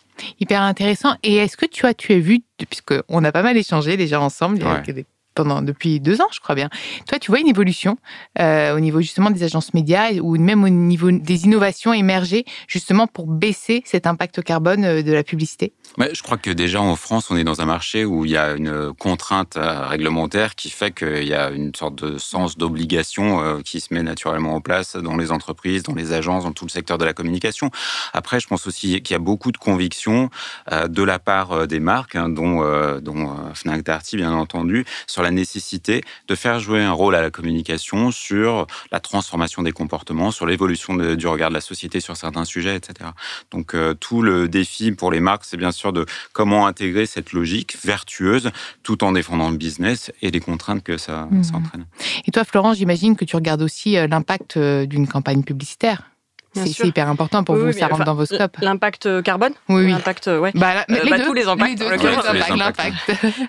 Hyper 0.40 0.62
intéressant. 0.62 1.16
Et 1.23 1.37
est-ce 1.37 1.56
que 1.56 1.66
tu 1.66 1.87
as, 1.87 1.94
tu 1.94 2.12
as 2.12 2.18
vu, 2.18 2.40
puisqu'on 2.68 3.25
a 3.25 3.33
pas 3.33 3.42
mal 3.42 3.56
échangé 3.56 3.97
déjà 3.97 4.21
ensemble, 4.21 4.59
il 4.59 4.64
y 4.64 4.66
a 4.66 4.92
des 4.92 5.06
depuis 5.43 6.00
deux 6.00 6.21
ans, 6.21 6.29
je 6.33 6.41
crois 6.41 6.55
bien. 6.55 6.71
Toi, 7.09 7.19
tu 7.19 7.31
vois 7.31 7.41
une 7.41 7.49
évolution 7.49 7.99
euh, 8.38 8.76
au 8.76 8.81
niveau 8.81 9.00
justement 9.00 9.31
des 9.31 9.43
agences 9.43 9.75
médias 9.75 10.12
ou 10.21 10.38
même 10.38 10.62
au 10.62 10.69
niveau 10.69 11.11
des 11.11 11.45
innovations 11.45 11.93
émergées 11.93 12.45
justement 12.69 13.07
pour 13.07 13.26
baisser 13.26 13.83
cet 13.85 14.07
impact 14.07 14.43
carbone 14.43 14.85
euh, 14.85 15.03
de 15.03 15.12
la 15.12 15.25
publicité? 15.25 15.73
Je 15.99 16.23
crois 16.23 16.37
que 16.37 16.50
déjà 16.50 16.81
en 16.81 16.97
France, 16.97 17.31
on 17.31 17.37
est 17.37 17.45
dans 17.45 17.61
un 17.61 17.64
marché 17.64 18.05
où 18.05 18.25
il 18.25 18.31
y 18.31 18.37
a 18.37 18.53
une 18.53 18.93
contrainte 18.95 19.57
euh, 19.57 19.87
réglementaire 19.87 20.55
qui 20.55 20.71
fait 20.71 20.93
qu'il 20.93 21.25
y 21.25 21.35
a 21.35 21.50
une 21.50 21.75
sorte 21.75 21.97
de 21.97 22.19
sens 22.19 22.57
d'obligation 22.57 23.61
qui 23.62 23.81
se 23.81 23.93
met 23.93 24.03
naturellement 24.03 24.55
en 24.55 24.61
place 24.61 24.97
dans 24.97 25.17
les 25.17 25.33
entreprises, 25.33 25.83
dans 25.83 25.95
les 25.95 26.12
agences, 26.12 26.45
dans 26.45 26.53
tout 26.53 26.64
le 26.64 26.71
secteur 26.71 26.99
de 26.99 27.05
la 27.05 27.12
communication. 27.12 27.71
Après, 28.12 28.41
je 28.41 28.47
pense 28.47 28.67
aussi 28.67 29.00
qu'il 29.03 29.14
y 29.14 29.17
a 29.17 29.19
beaucoup 29.19 29.53
de 29.53 29.57
convictions 29.57 30.31
de 30.71 31.03
la 31.03 31.19
part 31.19 31.67
des 31.67 31.81
marques, 31.81 32.17
hein, 32.17 32.29
dont, 32.29 32.61
dont 33.00 33.37
Fnac 33.55 33.83
Darty 33.83 34.17
bien 34.17 34.33
entendu, 34.33 34.85
sur 35.07 35.24
la 35.25 35.31
nécessité 35.31 36.02
de 36.28 36.35
faire 36.35 36.61
jouer 36.61 36.83
un 36.83 36.93
rôle 36.93 37.14
à 37.14 37.23
la 37.23 37.31
communication 37.31 38.11
sur 38.11 38.66
la 38.93 39.00
transformation 39.00 39.62
des 39.62 39.73
comportements, 39.73 40.31
sur 40.31 40.47
l'évolution 40.47 40.95
du 40.95 41.26
regard 41.26 41.49
de 41.49 41.54
la 41.54 41.61
société 41.61 42.00
sur 42.00 42.16
certains 42.16 42.45
sujets, 42.45 42.76
etc. 42.76 43.11
Donc 43.50 43.75
euh, 43.75 43.95
tout 43.95 44.23
le 44.23 44.49
défi 44.49 44.93
pour 44.93 45.11
les 45.11 45.21
marques, 45.21 45.45
c'est 45.45 45.57
bien 45.57 45.73
sûr 45.73 45.93
de 45.93 46.07
comment 46.33 46.66
intégrer 46.66 47.07
cette 47.07 47.33
logique 47.33 47.76
vertueuse 47.83 48.50
tout 48.83 49.02
en 49.02 49.12
défendant 49.12 49.50
le 49.50 49.57
business 49.57 50.12
et 50.23 50.31
les 50.31 50.40
contraintes 50.40 50.83
que 50.83 50.97
ça, 50.97 51.28
ça 51.43 51.52
mmh. 51.52 51.57
entraîne. 51.57 51.87
Et 52.26 52.31
toi, 52.31 52.45
Florence, 52.45 52.76
j'imagine 52.76 53.16
que 53.16 53.25
tu 53.25 53.37
regardes 53.37 53.62
aussi 53.62 53.97
euh, 53.97 54.07
l'impact 54.07 54.57
euh, 54.57 54.87
d'une 54.87 55.09
campagne 55.09 55.43
publicitaire. 55.43 56.13
C'est 56.54 56.87
hyper 56.87 57.08
important 57.08 57.44
pour 57.44 57.56
vous, 57.56 57.73
ça 57.73 57.88
rentre 57.88 58.04
dans 58.04 58.14
vos 58.14 58.26
scopes. 58.26 58.56
L'impact 58.61 59.06
euh, 59.06 59.23
carbone 59.23 59.52
Oui, 59.68 59.84
oui. 59.84 59.90
L'impact, 59.90 60.28
euh, 60.28 60.38
ouais. 60.38 60.52
Bah, 60.54 60.84
euh, 60.90 60.96
bah, 61.08 61.20
tous 61.20 61.32
les 61.32 61.46
impacts. 61.46 61.80
l'impact. 61.80 62.96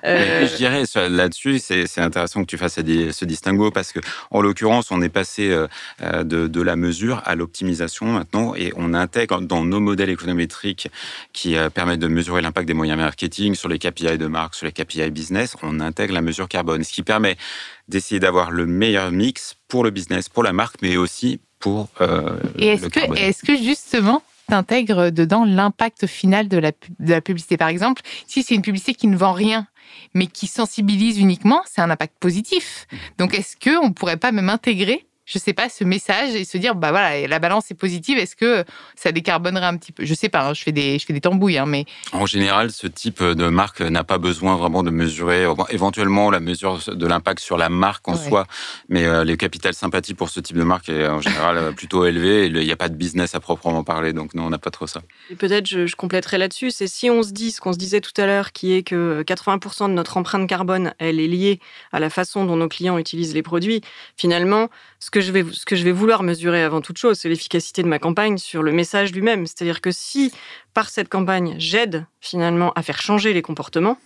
Je 0.03 0.55
dirais 0.57 0.83
là-dessus, 1.09 1.59
c'est 1.59 2.01
intéressant 2.01 2.41
que 2.41 2.47
tu 2.47 2.57
fasses 2.57 2.75
ce 2.75 3.25
distinguo 3.25 3.71
parce 3.71 3.91
que, 3.91 4.00
en 4.31 4.41
l'occurrence, 4.41 4.91
on 4.91 5.01
est 5.01 5.09
passé 5.09 5.50
de, 6.01 6.47
de 6.47 6.62
la 6.62 6.75
mesure 6.75 7.21
à 7.25 7.35
l'optimisation 7.35 8.05
maintenant 8.07 8.55
et 8.55 8.71
on 8.75 8.93
intègre 8.93 9.41
dans 9.41 9.63
nos 9.63 9.79
modèles 9.79 10.09
économétriques 10.09 10.89
qui 11.33 11.55
permettent 11.74 12.00
de 12.00 12.07
mesurer 12.07 12.41
l'impact 12.41 12.67
des 12.67 12.74
moyens 12.74 13.00
marketing 13.00 13.55
sur 13.55 13.69
les 13.69 13.79
KPI 13.79 14.17
de 14.17 14.27
marque, 14.27 14.55
sur 14.55 14.65
les 14.65 14.71
KPI 14.71 15.12
business, 15.12 15.55
on 15.62 15.79
intègre 15.79 16.13
la 16.13 16.21
mesure 16.21 16.47
carbone, 16.47 16.83
ce 16.83 16.93
qui 16.93 17.03
permet 17.03 17.38
d'essayer 17.88 18.19
d'avoir 18.19 18.51
le 18.51 18.65
meilleur 18.65 19.12
mix 19.12 19.55
pour 19.67 19.83
le 19.83 19.91
business, 19.91 20.29
pour 20.29 20.43
la 20.43 20.53
marque, 20.53 20.77
mais 20.81 20.97
aussi 20.97 21.39
pour 21.65 21.88
euh, 22.00 22.38
Et 22.60 22.67
est-ce 22.67 22.89
que, 22.89 23.00
est 23.17 23.43
que 23.43 23.57
justement, 23.57 24.22
t'intègres 24.48 25.10
dedans 25.10 25.45
l'impact 25.45 26.05
final 26.05 26.48
de 26.48 26.60
la, 26.60 26.72
de 27.00 27.10
la 27.10 27.22
publicité? 27.22 27.57
Par 27.57 27.69
exemple, 27.69 28.03
si 28.27 28.43
c'est 28.43 28.53
une 28.53 28.62
publicité 28.62 28.93
qui 28.93 29.07
ne 29.07 29.17
vend 29.17 29.34
rien, 29.34 29.65
mais 30.13 30.27
qui 30.27 30.45
sensibilise 30.45 31.17
uniquement, 31.17 31.63
c'est 31.65 31.81
un 31.81 31.89
impact 31.89 32.13
positif. 32.19 32.86
Donc, 33.17 33.34
est-ce 33.34 33.55
qu'on 33.57 33.88
ne 33.88 33.93
pourrait 33.93 34.17
pas 34.17 34.31
même 34.31 34.50
intégrer 34.50 35.07
je 35.25 35.39
sais 35.39 35.53
pas, 35.53 35.70
ce 35.70 35.84
message 35.84 36.36
et 36.36 36.46
se 36.46 36.58
dire, 36.58 36.75
bah 36.75 36.91
voilà, 36.91 37.27
la 37.27 37.39
balance 37.39 37.72
est 37.72 37.75
positive, 37.75 38.17
est-ce 38.17 38.36
que 38.36 38.63
ça 38.96 39.12
décarbonerait 39.12 39.65
un 39.65 39.77
petit 39.77 39.91
peu? 39.91 40.05
Je 40.05 40.13
sais 40.13 40.29
pas, 40.29 40.48
hein, 40.48 40.53
je, 40.53 40.62
fais 40.62 40.72
des, 40.72 41.00
je 41.00 41.05
fais 41.05 41.13
des 41.13 41.22
tambouilles, 41.22 41.58
hein, 41.58 41.65
mais... 41.65 41.86
En 42.12 42.25
général, 42.25 42.72
ce 42.72 42.88
type 42.88 43.24
de 43.24 43.48
marque 43.48 43.82
n'a 43.82 44.03
pas 44.03 44.20
besoin 44.20 44.55
vraiment 44.55 44.84
de 44.84 44.91
mesurer, 44.91 45.48
éventuellement 45.70 46.29
la 46.29 46.39
mesure 46.39 46.79
de 46.88 47.08
l'impact 47.08 47.39
sur 47.39 47.58
la 47.58 47.70
marque 47.70 48.08
en 48.08 48.15
soi, 48.15 48.46
mais 48.88 49.05
euh, 49.05 49.24
le 49.24 49.36
capital 49.36 49.74
sympathie 49.74 50.13
pour 50.13 50.29
ce 50.29 50.39
type 50.39 50.58
de 50.58 50.63
marque 50.63 50.89
est 50.89 51.08
en 51.08 51.22
général 51.22 51.58
euh, 51.58 51.72
plutôt 51.72 52.05
élevé, 52.05 52.46
il 52.46 52.53
n'y 52.60 52.72
a 52.72 52.75
pas 52.75 52.89
de 52.89 52.96
business 52.96 53.34
à 53.34 53.39
proprement 53.39 53.84
parler, 53.84 54.13
donc 54.13 54.36
non, 54.36 54.46
on 54.46 54.50
n'a 54.50 54.60
pas 54.60 54.72
trop 54.72 54.88
ça. 54.88 55.01
Et 55.32 55.36
peut-être, 55.36 55.65
je, 55.65 55.88
je 55.88 55.96
compléterai 55.96 56.38
là-dessus, 56.38 56.70
c'est 56.70 56.88
si 56.88 57.10
on 57.10 57.24
se 57.24 57.32
dit 57.32 57.51
ce 57.51 57.62
qu'on 57.62 57.74
se 57.74 57.77
disait 57.77 58.01
tout 58.01 58.13
à 58.17 58.25
l'heure, 58.27 58.51
qui 58.51 58.74
est 58.74 58.84
que 58.84 59.24
80% 59.24 59.89
de 59.89 59.94
notre 59.94 60.17
empreinte 60.17 60.48
carbone, 60.48 60.94
elle 61.00 61.20
est 61.20 61.27
liée 61.27 61.60
à 61.91 62.00
la 62.00 62.10
façon 62.10 62.46
dont 62.46 62.55
nos 62.55 62.70
clients 62.70 62.98
utilisent 62.98 63.34
les 63.34 63.44
produits, 63.44 63.82
finalement, 64.17 64.70
ce 65.00 65.10
que 65.15 65.22
je 65.22 65.31
vais, 65.31 65.45
ce 65.53 65.65
que 65.65 65.77
je 65.77 65.86
vais 65.86 65.93
vouloir 65.93 66.24
mesurer 66.24 66.62
avant 66.62 66.81
toute 66.81 66.98
chose, 66.98 67.17
c'est 67.17 67.29
l'efficacité 67.29 67.81
de 67.81 67.88
ma 67.88 68.00
campagne 68.00 68.38
sur 68.38 68.62
le 68.62 68.74
message 68.74 69.13
lui-même. 69.13 69.48
C'est-à-dire 69.48 69.79
que 69.79 69.89
si, 69.89 70.34
par 70.74 70.89
cette 70.89 71.07
campagne, 71.07 71.55
j'aide 71.57 72.05
finalement 72.19 72.74
à 72.74 72.84
faire 72.84 73.01
changer 73.01 73.31
les 73.31 73.41
comportements, 73.41 73.98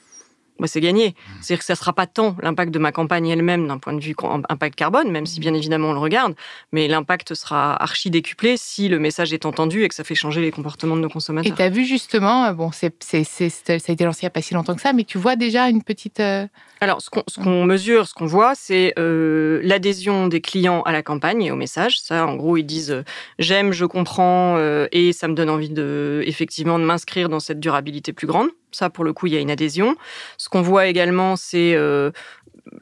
bah, 0.60 0.68
c'est 0.68 0.82
gagné. 0.82 1.10
Mmh. 1.10 1.32
C'est-à-dire 1.42 1.60
que 1.60 1.66
ça 1.66 1.74
ne 1.74 1.78
sera 1.78 1.94
pas 1.94 2.08
tant 2.08 2.36
l'impact 2.42 2.72
de 2.72 2.80
ma 2.80 2.92
campagne 2.92 3.28
elle-même 3.28 3.68
d'un 3.68 3.78
point 3.78 3.94
de 3.94 4.00
vue 4.00 4.16
impact 4.50 4.76
carbone, 4.76 5.12
même 5.12 5.26
si 5.26 5.40
bien 5.40 5.54
évidemment 5.54 5.90
on 5.90 5.94
le 5.94 6.00
regarde, 6.00 6.36
mais 6.72 6.88
l'impact 6.88 7.34
sera 7.34 7.82
archi 7.82 8.10
décuplé 8.10 8.56
si 8.58 8.88
le 8.88 9.00
message 9.00 9.34
est 9.34 9.46
entendu 9.46 9.84
et 9.84 9.90
que 9.90 9.96
ça 9.96 10.04
fait 10.04 10.16
changer 10.16 10.42
les 10.42 10.52
comportements 10.52 10.96
de 10.96 11.02
nos 11.02 11.10
consommateurs. 11.10 11.52
Et 11.52 11.56
tu 11.56 11.62
as 11.62 11.70
vu 11.70 11.86
justement, 11.86 12.46
euh, 12.46 12.54
bon, 12.54 12.72
c'est, 12.72 12.94
ça 13.02 13.18
a 13.18 13.92
été 13.92 14.06
lancé 14.06 14.20
il 14.22 14.26
n'y 14.26 14.28
a 14.28 14.32
pas 14.32 14.42
si 14.42 14.54
longtemps 14.54 14.76
que 14.76 14.82
ça, 14.82 14.94
mais 14.94 15.04
tu 15.04 15.18
vois 15.18 15.36
déjà 15.36 15.70
une 15.70 15.84
petite... 15.84 16.20
Euh, 16.20 16.48
Alors, 16.82 17.02
ce 17.02 17.10
qu'on, 17.10 17.66
mesure, 17.66 18.08
ce 18.08 18.14
qu'on 18.14 18.26
voit, 18.26 18.54
c'est 18.56 18.94
euh, 19.00 19.62
l'adhésion 19.64 20.28
des 20.28 20.42
clients 20.42 20.82
à 20.84 20.92
la 20.92 21.04
campagne 21.04 21.44
et 21.44 21.52
au 21.52 21.56
message. 21.56 22.00
Ça, 22.00 22.26
en 22.26 22.36
gros, 22.36 22.58
ils 22.58 22.64
disent 22.64 23.04
j'aime, 23.38 23.72
je 23.72 23.86
comprends 23.86 24.58
et 24.92 25.14
ça 25.14 25.28
me 25.28 25.34
donne 25.34 25.50
envie 25.50 25.70
de, 25.70 26.24
effectivement 26.26 26.80
de 26.80 26.84
m'inscrire 26.84 27.30
dans 27.30 27.40
cette 27.40 27.60
durabilité 27.60 28.14
plus 28.14 28.28
grande. 28.28 28.50
Ça, 28.72 28.90
pour 28.90 29.04
le 29.04 29.14
coup, 29.14 29.28
il 29.28 29.34
y 29.34 29.38
a 29.38 29.40
une 29.40 29.52
adhésion. 29.52 29.96
Ce 30.38 30.50
qu'on 30.50 30.62
voit 30.62 30.88
également, 30.88 31.36
c'est 31.36 31.74
euh, 31.76 32.12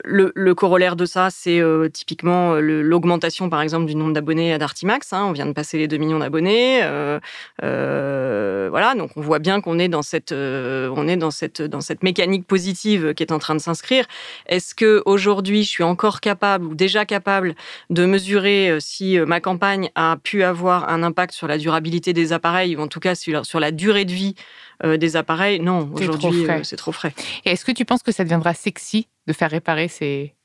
le, 0.03 0.53
corollaire 0.53 0.95
de 0.95 1.05
ça, 1.05 1.29
c'est 1.29 1.59
euh, 1.59 1.89
typiquement 1.89 2.53
euh, 2.53 2.81
l'augmentation, 2.81 3.49
par 3.49 3.61
exemple, 3.61 3.85
du 3.85 3.95
nombre 3.95 4.13
d'abonnés 4.13 4.53
à 4.53 4.57
Dartimax. 4.57 5.13
Hein. 5.13 5.25
on 5.27 5.31
vient 5.31 5.45
de 5.45 5.53
passer 5.53 5.77
les 5.77 5.87
2 5.87 5.97
millions 5.97 6.19
d'abonnés. 6.19 6.81
voilà, 7.61 8.95
donc 8.95 9.11
on 9.15 9.21
voit 9.21 9.39
bien 9.39 9.61
qu'on 9.61 9.79
est 9.79 9.87
dans 9.87 10.01
cette, 10.01 10.31
on 10.31 11.07
est 11.07 11.17
dans 11.17 11.31
cette, 11.31 11.61
dans 11.61 11.81
cette 11.81 12.03
mécanique 12.03 12.45
positive 12.45 13.13
qui 13.13 13.23
est 13.23 13.31
en 13.31 13.39
train 13.39 13.55
de 13.55 13.59
s'inscrire. 13.59 14.05
Est-ce 14.47 14.75
que 14.75 15.01
aujourd'hui, 15.05 15.63
je 15.63 15.69
suis 15.69 15.83
encore 15.83 16.21
capable 16.21 16.65
ou 16.65 16.75
déjà 16.75 17.05
capable 17.05 17.55
de 17.89 18.05
mesurer 18.05 18.77
si 18.79 19.19
ma 19.19 19.39
campagne 19.39 19.89
a 19.95 20.17
pu 20.21 20.43
avoir 20.43 20.89
un 20.89 21.03
impact 21.03 21.33
sur 21.33 21.47
la 21.47 21.57
durabilité 21.57 22.13
des 22.13 22.33
appareils 22.33 22.75
ou 22.75 22.81
en 22.81 22.87
tout 22.87 22.99
cas 22.99 23.15
sur, 23.15 23.45
sur 23.45 23.59
la 23.59 23.71
durée 23.71 24.05
de 24.05 24.11
vie 24.11 24.35
des 24.83 25.15
appareils? 25.15 25.59
Non, 25.59 25.89
aujourd'hui, 25.93 26.45
c'est 26.63 26.75
trop 26.75 26.91
frais. 26.91 27.13
Et 27.45 27.51
est-ce 27.51 27.65
que 27.65 27.71
tu 27.71 27.85
penses 27.85 28.03
que 28.03 28.11
ça 28.11 28.23
deviendra 28.23 28.53
sexy 28.53 29.07
de 29.27 29.33
faire 29.33 29.51
réparer 29.51 29.89
ces, 29.89 30.36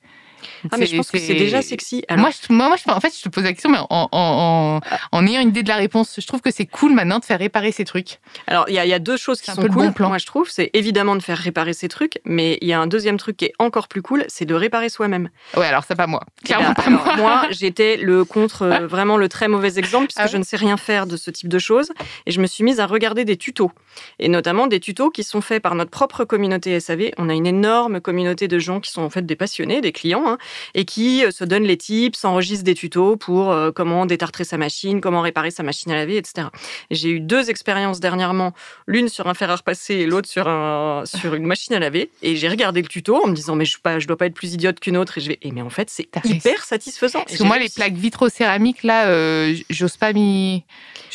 ah, 0.70 0.76
mais 0.78 0.86
je 0.86 0.96
pense 0.96 1.10
que 1.10 1.18
c'est 1.18 1.34
déjà 1.34 1.62
sexy. 1.62 2.04
Moi, 2.10 2.30
je, 2.30 2.52
moi, 2.52 2.74
en 2.88 3.00
fait, 3.00 3.14
je 3.16 3.22
te 3.22 3.28
pose 3.28 3.44
la 3.44 3.52
question, 3.52 3.70
mais 3.70 3.78
en, 3.78 4.08
en, 4.12 4.80
en, 5.12 5.26
ayant 5.26 5.40
une 5.40 5.48
idée 5.48 5.62
de 5.62 5.68
la 5.68 5.76
réponse, 5.76 6.16
je 6.18 6.26
trouve 6.26 6.40
que 6.40 6.50
c'est 6.50 6.66
cool 6.66 6.92
maintenant 6.92 7.18
de 7.18 7.24
faire 7.24 7.38
réparer 7.38 7.72
ces 7.72 7.84
trucs. 7.84 8.18
Alors, 8.46 8.64
il 8.68 8.72
y, 8.72 8.88
y, 8.88 8.92
a 8.92 8.98
deux 8.98 9.16
choses 9.16 9.40
qui 9.40 9.50
sont 9.50 9.62
cool. 9.68 9.92
Moi, 9.98 10.18
je 10.18 10.26
trouve, 10.26 10.48
c'est 10.48 10.70
évidemment 10.74 11.16
de 11.16 11.22
faire 11.22 11.38
réparer 11.38 11.72
ces 11.72 11.88
trucs, 11.88 12.20
mais 12.24 12.58
il 12.60 12.68
y 12.68 12.72
a 12.72 12.80
un 12.80 12.86
deuxième 12.86 13.16
truc 13.16 13.36
qui 13.36 13.46
est 13.46 13.54
encore 13.58 13.88
plus 13.88 14.02
cool, 14.02 14.24
c'est 14.28 14.44
de 14.44 14.54
réparer 14.54 14.88
soi-même. 14.88 15.30
Ouais, 15.56 15.66
alors 15.66 15.84
c'est 15.86 15.94
pas 15.94 16.06
moi. 16.06 16.22
Eh 16.42 16.46
Clairement 16.46 16.74
pas 16.74 16.90
moi. 16.90 17.16
moi 17.16 17.42
j'étais 17.50 17.96
le 17.96 18.24
contre, 18.24 18.62
euh, 18.62 18.86
vraiment 18.86 19.16
le 19.16 19.28
très 19.28 19.48
mauvais 19.48 19.78
exemple, 19.78 20.06
puisque 20.06 20.20
ah 20.20 20.26
je 20.26 20.36
ne 20.36 20.42
sais 20.42 20.56
rien 20.56 20.76
faire 20.76 21.06
de 21.06 21.16
ce 21.16 21.30
type 21.30 21.48
de 21.48 21.58
choses, 21.58 21.92
et 22.26 22.30
je 22.30 22.40
me 22.40 22.46
suis 22.46 22.64
mise 22.64 22.80
à 22.80 22.86
regarder 22.86 23.24
des 23.24 23.36
tutos, 23.36 23.70
et 24.18 24.28
notamment 24.28 24.66
des 24.66 24.80
tutos 24.80 25.10
qui 25.10 25.24
sont 25.24 25.40
faits 25.40 25.62
par 25.62 25.74
notre 25.74 25.90
propre 25.90 26.24
communauté 26.24 26.78
SAV. 26.78 27.10
On 27.18 27.28
a 27.28 27.34
une 27.34 27.46
énorme 27.46 28.00
communauté 28.00 28.48
de 28.48 28.58
gens 28.58 28.80
qui 28.80 28.90
sont 28.90 29.02
en 29.02 29.10
fait 29.10 29.24
des 29.24 29.36
passionnés, 29.36 29.80
des 29.80 29.92
clients, 29.92 30.24
hein, 30.26 30.31
et 30.74 30.84
qui 30.84 31.24
euh, 31.24 31.30
se 31.30 31.44
donnent 31.44 31.64
les 31.64 31.76
tips, 31.76 32.18
s'enregistrent 32.18 32.64
des 32.64 32.74
tutos 32.74 33.16
pour 33.16 33.50
euh, 33.50 33.70
comment 33.72 34.06
détartrer 34.06 34.44
sa 34.44 34.56
machine, 34.56 35.00
comment 35.00 35.20
réparer 35.20 35.50
sa 35.50 35.62
machine 35.62 35.92
à 35.92 35.96
laver, 35.96 36.16
etc. 36.16 36.48
J'ai 36.90 37.10
eu 37.10 37.20
deux 37.20 37.50
expériences 37.50 38.00
dernièrement, 38.00 38.52
l'une 38.86 39.08
sur 39.08 39.26
un 39.26 39.34
fer 39.34 39.50
à 39.50 39.56
repasser 39.56 39.94
et 39.94 40.06
l'autre 40.06 40.28
sur, 40.28 40.48
un, 40.48 41.04
sur 41.04 41.34
une 41.34 41.46
machine 41.46 41.74
à 41.74 41.78
laver. 41.78 42.10
Et 42.22 42.36
j'ai 42.36 42.48
regardé 42.48 42.82
le 42.82 42.88
tuto 42.88 43.22
en 43.22 43.28
me 43.28 43.34
disant, 43.34 43.54
mais 43.54 43.64
je 43.64 43.78
ne 43.84 44.04
dois 44.04 44.16
pas 44.16 44.26
être 44.26 44.34
plus 44.34 44.54
idiote 44.54 44.80
qu'une 44.80 44.96
autre. 44.96 45.18
Et 45.18 45.20
je 45.20 45.28
vais, 45.28 45.38
et 45.42 45.52
mais 45.52 45.62
en 45.62 45.70
fait, 45.70 45.90
c'est 45.90 46.08
hyper 46.24 46.64
satisfaisant. 46.64 47.22
Parce 47.24 47.38
que 47.38 47.44
moi, 47.44 47.58
les 47.58 47.68
plaques 47.68 47.94
vitrocéramiques, 47.94 48.82
là, 48.82 49.06
euh, 49.06 49.54
j'ose 49.70 49.96
pas 49.96 50.12
m'y. 50.12 50.64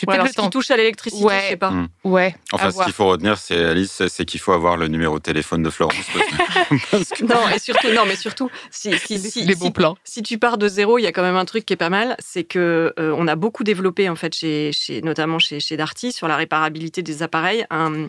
Ouais, 0.06 0.14
alors, 0.14 0.28
ce 0.28 0.34
qui 0.34 0.50
touche 0.50 0.70
à 0.70 0.78
l'électricité, 0.78 1.24
ouais. 1.24 1.42
je 1.44 1.50
sais 1.50 1.58
pas. 1.58 1.72
Hmm. 1.72 1.88
Ouais. 2.04 2.36
Enfin, 2.52 2.72
ce 2.72 2.84
qu'il 2.84 2.94
faut 2.94 3.08
retenir, 3.08 3.38
c'est 3.38 3.64
Alice, 3.64 4.04
c'est 4.08 4.26
qu'il 4.26 4.40
faut 4.40 4.52
avoir 4.52 4.78
le 4.78 4.88
numéro 4.88 5.18
de 5.18 5.24
téléphone 5.24 5.64
de 5.64 5.70
Florence. 5.70 5.96
Non, 7.22 7.50
et 7.54 7.60
surtout, 7.60 7.90
non, 7.94 8.04
mais 8.06 8.16
surtout, 8.16 8.50
si, 8.70 8.98
si, 9.08 9.20
si, 9.32 9.44
les 9.44 9.56
bons 9.56 9.72
plans. 9.72 9.98
Si 10.04 10.22
tu 10.22 10.38
pars 10.38 10.58
de 10.58 10.68
zéro, 10.68 10.98
il 10.98 11.04
y 11.04 11.08
a 11.08 11.12
quand 11.12 11.22
même 11.22 11.36
un 11.36 11.46
truc 11.46 11.66
qui 11.66 11.74
est 11.74 11.78
pas 11.78 11.90
mal, 11.90 12.16
c'est 12.20 12.44
que 12.44 12.94
euh, 13.00 13.14
on 13.18 13.28
a 13.28 13.36
beaucoup 13.36 13.64
développé 13.64 14.10
en 14.10 14.16
fait, 14.16 14.34
chez, 14.34 14.72
chez 14.74 15.02
notamment 15.02 15.40
chez, 15.40 15.60
chez 15.60 15.78
Darty, 15.78 16.12
sur 16.12 16.28
la 16.28 16.36
réparabilité 16.36 17.02
des 17.02 17.24
appareils, 17.24 17.66
un, 17.70 18.08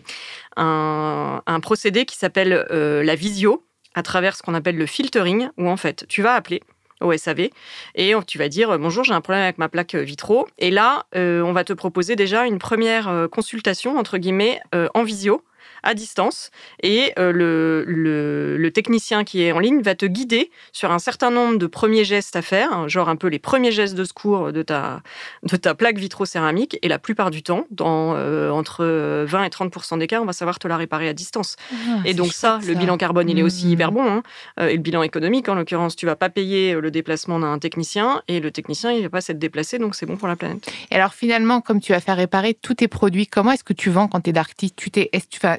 un, 0.57 1.41
un 1.45 1.59
procédé 1.59 2.05
qui 2.05 2.17
s'appelle 2.17 2.65
euh, 2.71 3.03
la 3.03 3.15
visio, 3.15 3.65
à 3.95 4.03
travers 4.03 4.35
ce 4.35 4.43
qu'on 4.43 4.53
appelle 4.53 4.77
le 4.77 4.85
filtering, 4.85 5.49
où 5.57 5.69
en 5.69 5.77
fait, 5.77 6.05
tu 6.07 6.21
vas 6.21 6.33
appeler 6.33 6.61
au 7.01 7.15
SAV 7.15 7.49
et 7.95 8.13
tu 8.27 8.37
vas 8.37 8.49
dire 8.49 8.77
bonjour 8.77 9.05
j'ai 9.05 9.13
un 9.13 9.21
problème 9.21 9.43
avec 9.43 9.57
ma 9.57 9.69
plaque 9.69 9.95
vitro 9.95 10.49
et 10.57 10.69
là 10.69 11.05
euh, 11.15 11.41
on 11.43 11.53
va 11.53 11.63
te 11.63 11.71
proposer 11.71 12.17
déjà 12.17 12.45
une 12.45 12.59
première 12.59 13.29
consultation 13.31 13.97
entre 13.97 14.17
guillemets 14.17 14.59
en 14.93 15.03
visio 15.03 15.41
à 15.83 15.93
distance 15.93 16.51
et 16.83 17.13
euh, 17.17 17.31
le, 17.31 17.83
le, 17.85 18.71
technicien 18.71 19.23
qui 19.23 19.41
est 19.41 19.51
en 19.51 19.59
ligne 19.59 19.81
va 19.81 19.95
te 19.95 20.05
guider 20.05 20.51
sur 20.71 20.91
un 20.91 20.99
certain 20.99 21.31
nombre 21.31 21.57
de 21.57 21.65
premiers 21.65 22.03
gestes 22.03 22.35
à 22.35 22.41
faire, 22.41 22.71
hein, 22.71 22.87
genre 22.87 23.09
un 23.09 23.15
peu 23.15 23.27
les 23.27 23.39
premiers 23.39 23.71
gestes 23.71 23.95
de 23.95 24.03
secours 24.03 24.51
de 24.53 24.61
ta, 24.61 25.01
de 25.43 25.55
ta 25.55 25.73
plaque 25.73 25.97
vitrocéramique 25.97 26.77
et 26.83 26.87
la 26.87 26.99
plupart 26.99 27.31
du 27.31 27.41
temps, 27.41 27.65
dans 27.71 28.13
euh, 28.15 28.51
entre 28.51 28.85
20 29.25 29.43
et 29.43 29.49
30% 29.49 29.97
des 29.97 30.07
cas, 30.07 30.21
on 30.21 30.25
va 30.25 30.33
savoir 30.33 30.59
te 30.59 30.67
la 30.67 30.77
réparer 30.77 31.09
à 31.09 31.13
distance. 31.13 31.55
Ah, 31.71 32.01
et 32.05 32.13
donc 32.13 32.33
ça, 32.33 32.59
le 32.67 32.75
bilan 32.75 32.97
carbone, 32.97 33.29
il 33.29 33.39
est 33.39 33.43
aussi 33.43 33.71
hyper 33.71 33.91
mmh. 33.91 33.95
bon. 33.95 34.07
Hein. 34.07 34.23
Euh, 34.59 34.67
et 34.67 34.75
le 34.75 34.81
bilan 34.81 35.01
économique, 35.01 35.49
en 35.49 35.55
l'occurrence, 35.55 35.95
tu 35.95 36.05
vas 36.05 36.15
pas 36.15 36.29
payer 36.29 36.73
le 36.73 36.91
déplacement 36.91 37.39
d'un 37.39 37.57
technicien 37.57 38.21
et 38.27 38.39
le 38.39 38.51
technicien, 38.51 38.91
il 38.91 39.01
va 39.01 39.09
pas 39.09 39.21
s'être 39.21 39.39
déplacé, 39.39 39.79
donc 39.79 39.95
c'est 39.95 40.05
bon 40.05 40.17
pour 40.17 40.27
la 40.27 40.35
planète. 40.35 40.71
Et 40.91 40.95
alors 40.95 41.13
finalement, 41.13 41.61
comme 41.61 41.81
tu 41.81 41.91
vas 41.91 41.99
faire 41.99 42.17
réparer 42.17 42.53
tous 42.53 42.75
tes 42.75 42.87
produits, 42.87 43.25
comment 43.25 43.51
est-ce 43.51 43.63
que 43.63 43.73
tu 43.73 43.89
vends 43.89 44.07
quand 44.07 44.21
tu 44.21 44.29
es 44.29 44.33
tu 44.75 44.91
t'es, 44.91 45.09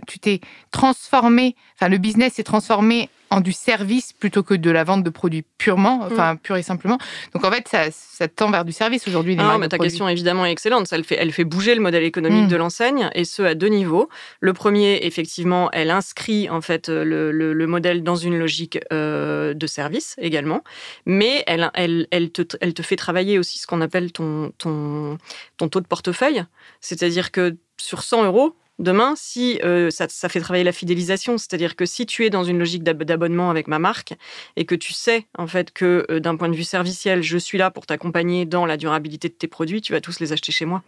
tu, 0.07 0.19
t'es 0.19 0.41
transformé, 0.71 1.57
enfin 1.77 1.89
le 1.89 1.99
business 1.99 2.35
s'est 2.35 2.45
transformé 2.45 3.09
en 3.31 3.41
du 3.41 3.53
service 3.53 4.13
plutôt 4.13 4.43
que 4.43 4.55
de 4.55 4.71
la 4.71 4.83
vente 4.83 5.05
de 5.05 5.11
produits 5.11 5.45
purement, 5.57 5.99
mm. 5.99 6.09
enfin 6.11 6.37
pur 6.37 6.57
et 6.57 6.63
simplement. 6.63 6.99
Donc 7.33 7.45
en 7.45 7.51
fait, 7.51 7.69
ça, 7.69 7.85
ça 7.91 8.27
tend 8.27 8.51
vers 8.51 8.65
du 8.65 8.73
service 8.73 9.07
aujourd'hui. 9.07 9.37
Ah, 9.39 9.57
mais 9.59 9.69
ta 9.69 9.79
question 9.79 10.09
évidemment 10.09 10.45
est 10.45 10.51
excellente. 10.51 10.89
Ça, 10.89 10.97
elle, 10.97 11.05
fait, 11.05 11.17
elle 11.19 11.31
fait 11.31 11.45
bouger 11.45 11.75
le 11.77 11.81
modèle 11.81 12.03
économique 12.03 12.47
mm. 12.47 12.49
de 12.49 12.57
l'enseigne 12.57 13.11
et 13.15 13.25
ce 13.25 13.43
à 13.43 13.55
deux 13.55 13.69
niveaux. 13.69 14.09
Le 14.41 14.53
premier, 14.53 15.07
effectivement, 15.07 15.71
elle 15.73 15.91
inscrit 15.91 16.51
en 16.51 16.61
fait 16.61 16.89
le, 16.89 17.31
le, 17.31 17.67
modèle 17.67 18.03
dans 18.03 18.17
une 18.17 18.37
logique 18.37 18.81
euh, 18.93 19.55
de 19.55 19.67
service 19.69 20.17
également, 20.19 20.65
mais 21.07 21.45
elle, 21.47 21.71
elle, 21.75 22.09
elle, 22.11 22.33
te, 22.33 22.43
elle 22.61 22.75
te 22.75 22.83
fait 22.83 22.97
travailler 22.97 23.39
aussi 23.39 23.59
ce 23.59 23.67
qu'on 23.69 23.81
appelle 23.81 24.11
ton, 24.11 24.53
ton, 24.59 25.19
ton 25.57 25.69
taux 25.69 25.81
de 25.81 25.87
portefeuille. 25.87 26.45
C'est-à-dire 26.81 27.31
que 27.31 27.57
sur 27.77 28.03
100 28.03 28.25
euros, 28.25 28.57
Demain, 28.81 29.13
si 29.15 29.61
euh, 29.63 29.91
ça, 29.91 30.09
fait 30.31 30.41
travailler 30.41 30.65
la 30.65 30.73
fidélisation, 30.73 31.37
c'est-à-dire 31.37 31.77
que 31.77 31.85
si 31.85 32.07
tu 32.07 32.25
es 32.25 32.31
dans 32.31 32.45
une 32.45 32.59
logique 32.59 32.83
d'abonnement 32.83 33.51
avec 33.51 33.69
ma 33.69 33.79
marque 33.79 34.15
et 34.57 34.65
que 34.65 34.75
tu 34.75 34.95
sais 34.95 35.27
en 35.37 35.47
fait 35.47 35.71
que 35.71 36.07
euh, 36.11 36.19
d'un 36.19 36.35
point 36.37 36.49
de 36.49 36.57
vue 36.57 36.65
serviciel, 36.65 37.23
je 37.23 37.37
suis 37.37 37.59
là 37.59 37.71
pour 37.71 37.85
t'accompagner 37.85 38.47
dans 38.47 38.65
la 38.65 38.79
durabilité 38.79 39.29
de 39.29 39.35
tes 39.35 39.49
produits, 39.49 39.83
tu 39.83 39.93
vas 39.93 40.01
tous 40.01 40.19
les 40.19 40.33
acheter 40.33 40.51
chez 40.51 40.65
moi. 40.65 40.83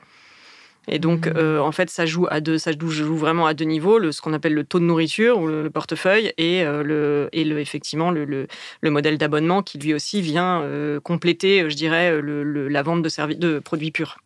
Et 0.89 0.99
donc, 0.99 1.27
mmh. 1.27 1.35
euh, 1.37 1.61
en 1.61 1.71
fait, 1.71 1.91
ça 1.91 2.07
joue 2.07 2.27
à 2.31 2.41
deux, 2.41 2.57
ça 2.57 2.73
joue 2.73 3.15
vraiment 3.15 3.47
à 3.47 3.53
deux 3.53 3.67
niveaux, 3.67 3.99
le, 3.99 4.11
ce 4.11 4.23
qu'on 4.23 4.33
appelle 4.33 4.55
le 4.55 4.65
taux 4.65 4.81
de 4.81 4.85
nourriture 4.85 5.39
ou 5.39 5.47
le, 5.47 5.69
portefeuille 5.69 6.33
et 6.39 6.65
le 6.65 7.29
et 7.33 7.45
le 7.45 7.61
effectivement 7.61 8.11
le, 8.11 8.25
le, 8.25 8.91
modèle 8.91 9.19
d'abonnement 9.19 9.63
qui 9.63 9.77
lui 9.77 9.93
aussi 9.93 10.23
vient 10.23 10.67
compléter, 11.05 11.69
je 11.69 11.77
dirais, 11.77 12.23
la 12.23 12.83
vente 12.83 13.03
de, 13.03 13.35
de 13.35 13.59
produits 13.59 13.91
purs. 13.91 14.17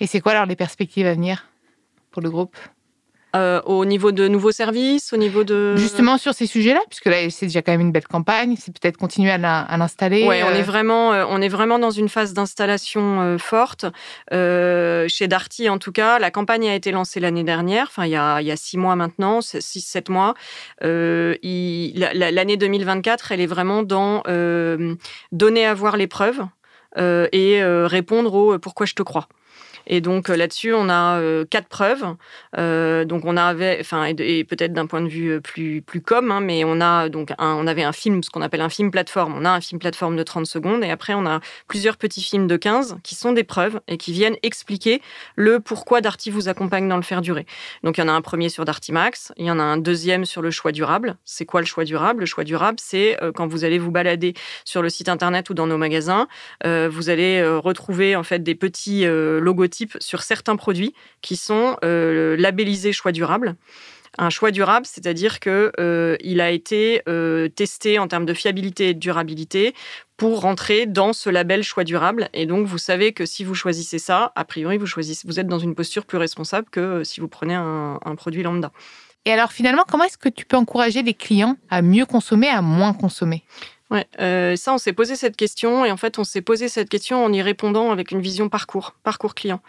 Et 0.00 0.08
c'est 0.08 0.20
quoi 0.20 0.32
alors 0.32 0.46
les 0.46 0.56
perspectives 0.56 1.06
à 1.06 1.14
venir? 1.14 1.46
Pour 2.12 2.22
le 2.22 2.30
groupe 2.30 2.56
euh, 3.34 3.62
au 3.64 3.86
niveau 3.86 4.12
de 4.12 4.28
nouveaux 4.28 4.52
services, 4.52 5.14
au 5.14 5.16
niveau 5.16 5.42
de... 5.42 5.74
Justement 5.76 6.18
sur 6.18 6.34
ces 6.34 6.46
sujets-là, 6.46 6.80
puisque 6.90 7.06
là, 7.06 7.30
c'est 7.30 7.46
déjà 7.46 7.62
quand 7.62 7.72
même 7.72 7.80
une 7.80 7.90
belle 7.90 8.06
campagne, 8.06 8.56
c'est 8.58 8.78
peut-être 8.78 8.98
continuer 8.98 9.30
à 9.30 9.38
l'installer. 9.38 10.26
Oui, 10.28 10.36
on, 10.44 10.50
est 10.50 10.60
euh. 10.60 10.62
vraiment, 10.62 11.14
euh, 11.14 11.24
on 11.26 11.40
est 11.40 11.48
vraiment 11.48 11.78
dans 11.78 11.90
une 11.90 12.10
phase 12.10 12.34
d'installation 12.34 13.38
forte. 13.38 13.86
chez 14.30 15.28
Darty, 15.28 15.70
en 15.70 15.78
tout 15.78 15.92
cas, 15.92 16.18
la 16.18 16.30
campagne 16.30 16.68
a 16.68 16.74
été 16.74 16.92
lancée 16.92 17.20
l'année 17.20 17.42
dernière, 17.42 17.86
enfin, 17.88 18.04
il 18.04 18.10
y 18.10 18.16
a, 18.16 18.42
il 18.42 18.46
y 18.46 18.50
a 18.50 18.56
six 18.56 18.76
mois 18.76 18.96
maintenant, 18.96 19.40
six, 19.40 19.80
sept 19.80 20.10
mois. 20.10 20.34
L'année 20.82 21.38
2024, 22.58 23.32
elle 23.32 23.40
est 23.40 23.46
vraiment 23.46 23.82
dans 23.82 24.22
donner 25.32 25.64
à 25.64 25.72
voir 25.72 25.96
les 25.96 26.06
preuves 26.06 26.42
et 26.98 27.62
répondre 27.64 28.34
au 28.34 28.58
pourquoi 28.58 28.84
je 28.84 28.92
te 28.92 29.02
crois. 29.02 29.26
Et 29.86 30.00
donc 30.00 30.30
euh, 30.30 30.36
là-dessus, 30.36 30.72
on 30.72 30.88
a 30.88 31.18
euh, 31.18 31.44
quatre 31.48 31.68
preuves. 31.68 32.04
Euh, 32.58 33.04
donc 33.04 33.24
on 33.24 33.36
avait, 33.36 33.78
enfin, 33.80 34.04
et, 34.04 34.44
peut-être 34.44 34.72
d'un 34.72 34.86
point 34.86 35.00
de 35.00 35.08
vue 35.08 35.40
plus 35.40 35.82
plus 35.82 36.00
com, 36.00 36.30
hein, 36.30 36.40
mais 36.40 36.64
on 36.64 36.80
a 36.80 37.08
donc 37.08 37.32
on 37.38 37.66
avait 37.66 37.82
un 37.82 37.92
film, 37.92 38.22
ce 38.22 38.30
qu'on 38.30 38.42
appelle 38.42 38.60
un 38.60 38.68
film 38.68 38.90
plateforme. 38.90 39.34
On 39.36 39.44
a 39.44 39.50
un 39.50 39.60
film 39.60 39.78
plateforme 39.78 40.16
de 40.16 40.22
30 40.22 40.46
secondes, 40.46 40.84
et 40.84 40.90
après 40.90 41.14
on 41.14 41.26
a 41.26 41.40
plusieurs 41.68 41.96
petits 41.96 42.22
films 42.22 42.46
de 42.46 42.56
15 42.56 42.98
qui 43.02 43.14
sont 43.14 43.32
des 43.32 43.44
preuves 43.44 43.80
et 43.88 43.96
qui 43.96 44.12
viennent 44.12 44.36
expliquer 44.42 45.02
le 45.36 45.60
pourquoi 45.60 46.00
Darty 46.00 46.30
vous 46.30 46.48
accompagne 46.48 46.88
dans 46.88 46.96
le 46.96 47.02
faire 47.02 47.20
durer. 47.20 47.46
Donc 47.82 47.98
il 47.98 48.00
y 48.00 48.04
en 48.04 48.08
a 48.08 48.12
un 48.12 48.22
premier 48.22 48.48
sur 48.48 48.64
Darty 48.64 48.92
Max, 48.92 49.32
il 49.36 49.46
y 49.46 49.50
en 49.50 49.58
a 49.58 49.62
un 49.62 49.76
deuxième 49.76 50.24
sur 50.24 50.42
le 50.42 50.50
choix 50.50 50.72
durable. 50.72 51.16
C'est 51.24 51.46
quoi 51.46 51.60
le 51.60 51.66
choix 51.66 51.84
durable? 51.84 52.20
Le 52.20 52.26
choix 52.26 52.44
durable, 52.44 52.78
c'est 52.80 53.18
quand 53.34 53.46
vous 53.46 53.64
allez 53.64 53.78
vous 53.78 53.90
balader 53.90 54.34
sur 54.64 54.82
le 54.82 54.88
site 54.88 55.08
internet 55.08 55.50
ou 55.50 55.54
dans 55.54 55.66
nos 55.66 55.78
magasins, 55.78 56.28
vous 56.64 57.10
allez 57.10 57.42
retrouver 57.44 58.16
en 58.16 58.22
fait 58.22 58.42
des 58.42 58.54
petits 58.54 59.06
logos 59.80 59.98
sur 60.00 60.22
certains 60.22 60.56
produits 60.56 60.94
qui 61.20 61.36
sont 61.36 61.76
euh, 61.84 62.36
labellisés 62.36 62.92
choix 62.92 63.12
durable. 63.12 63.56
Un 64.18 64.28
choix 64.28 64.50
durable, 64.50 64.84
c'est-à-dire 64.84 65.40
que 65.40 65.72
euh, 65.80 66.18
il 66.20 66.42
a 66.42 66.50
été 66.50 67.00
euh, 67.08 67.48
testé 67.48 67.98
en 67.98 68.08
termes 68.08 68.26
de 68.26 68.34
fiabilité 68.34 68.90
et 68.90 68.94
de 68.94 68.98
durabilité 68.98 69.74
pour 70.18 70.42
rentrer 70.42 70.84
dans 70.84 71.14
ce 71.14 71.30
label 71.30 71.62
choix 71.62 71.82
durable. 71.82 72.28
Et 72.34 72.44
donc, 72.44 72.66
vous 72.66 72.76
savez 72.76 73.14
que 73.14 73.24
si 73.24 73.42
vous 73.42 73.54
choisissez 73.54 73.98
ça, 73.98 74.30
a 74.36 74.44
priori, 74.44 74.76
vous 74.76 74.86
choisissez, 74.86 75.26
vous 75.26 75.40
êtes 75.40 75.46
dans 75.48 75.58
une 75.58 75.74
posture 75.74 76.04
plus 76.04 76.18
responsable 76.18 76.68
que 76.70 77.02
si 77.04 77.20
vous 77.20 77.28
prenez 77.28 77.54
un 77.54 78.14
produit 78.16 78.42
lambda. 78.42 78.70
Et 79.24 79.32
alors, 79.32 79.52
finalement, 79.52 79.84
comment 79.88 80.04
est-ce 80.04 80.18
que 80.18 80.28
tu 80.28 80.44
peux 80.44 80.56
encourager 80.56 81.02
les 81.02 81.14
clients 81.14 81.56
à 81.70 81.80
mieux 81.80 82.06
consommer, 82.06 82.48
à 82.48 82.60
moins 82.60 82.92
consommer? 82.92 83.44
Ouais, 83.92 84.06
euh, 84.20 84.56
ça, 84.56 84.72
on 84.72 84.78
s'est 84.78 84.94
posé 84.94 85.16
cette 85.16 85.36
question 85.36 85.84
et 85.84 85.90
en 85.92 85.98
fait, 85.98 86.18
on 86.18 86.24
s'est 86.24 86.40
posé 86.40 86.68
cette 86.68 86.88
question 86.88 87.22
en 87.22 87.30
y 87.30 87.42
répondant 87.42 87.90
avec 87.90 88.10
une 88.10 88.22
vision 88.22 88.48
parcours, 88.48 88.94
parcours 89.02 89.34
client. 89.34 89.60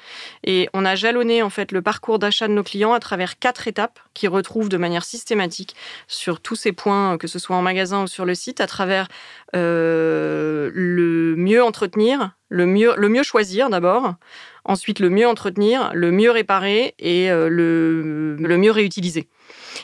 Et 0.45 0.69
on 0.73 0.86
a 0.86 0.95
jalonné 0.95 1.41
en 1.41 1.49
fait 1.49 1.73
le 1.73 1.81
parcours 1.81 2.19
d'achat 2.19 2.47
de 2.47 2.53
nos 2.53 2.63
clients 2.63 2.93
à 2.93 3.01
travers 3.01 3.38
quatre 3.38 3.67
étapes 3.67 3.99
qui 4.13 4.29
retrouvent 4.29 4.69
de 4.69 4.77
manière 4.77 5.03
systématique 5.03 5.75
sur 6.07 6.39
tous 6.39 6.55
ces 6.55 6.71
points, 6.71 7.17
que 7.17 7.27
ce 7.27 7.38
soit 7.38 7.57
en 7.57 7.62
magasin 7.62 8.03
ou 8.03 8.07
sur 8.07 8.23
le 8.23 8.33
site, 8.33 8.62
à 8.62 8.67
travers 8.67 9.09
euh, 9.57 10.71
le 10.73 11.36
mieux 11.36 11.62
entretenir, 11.62 12.31
le 12.47 12.65
mieux, 12.65 12.93
le 12.95 13.09
mieux 13.09 13.23
choisir 13.23 13.69
d'abord, 13.69 14.15
ensuite 14.63 15.01
le 15.01 15.09
mieux 15.09 15.27
entretenir, 15.27 15.91
le 15.93 16.12
mieux 16.12 16.31
réparer 16.31 16.95
et 16.97 17.29
euh, 17.29 17.49
le, 17.49 18.38
le 18.38 18.57
mieux 18.57 18.71
réutiliser. 18.71 19.27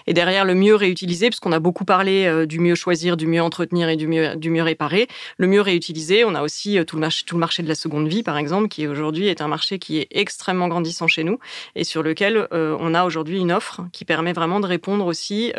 Et 0.08 0.14
derrière 0.14 0.46
le 0.46 0.56
mieux 0.56 0.76
réutiliser, 0.76 1.30
puisqu'on 1.30 1.52
a 1.52 1.60
beaucoup 1.60 1.86
parlé 1.86 2.26
euh, 2.26 2.46
du 2.46 2.60
mieux 2.60 2.76
choisir, 2.76 3.18
du 3.18 3.28
mieux 3.28 3.42
entretenir 3.42 3.90
et 3.90 3.96
du 3.96 4.08
mieux, 4.08 4.36
du 4.36 4.50
mieux 4.50 4.64
réparer, 4.64 5.08
le 5.38 5.48
mieux 5.48 5.62
réutiliser, 5.62 6.26
on 6.26 6.36
a 6.36 6.42
aussi 6.42 6.78
euh, 6.78 6.84
tout 6.84 6.96
le, 6.96 7.02
marché, 7.02 7.24
tout 7.26 7.36
le 7.36 7.40
marché 7.40 7.64
de 7.64 7.68
la 7.68 7.76
seconde 7.76 8.08
vie, 8.08 8.24
par 8.24 8.38
exemple, 8.38 8.68
qui 8.68 8.88
aujourd'hui 8.88 9.28
est 9.28 9.42
un 9.42 9.48
marché 9.48 9.80
qui 9.80 9.98
est 9.98 10.08
extrêmement 10.12 10.68
grandissant 10.68 11.08
chez 11.08 11.24
nous 11.24 11.40
et 11.76 11.84
sur 11.84 12.04
lequel 12.04 12.48
euh, 12.54 12.76
on 12.80 12.94
a 12.94 13.06
aujourd'hui 13.06 13.40
une 13.40 13.52
offre 13.52 13.82
qui 13.94 14.06
permet 14.06 14.34
vraiment 14.34 14.60
de 14.60 14.66
répondre 14.66 15.06
aussi 15.06 15.54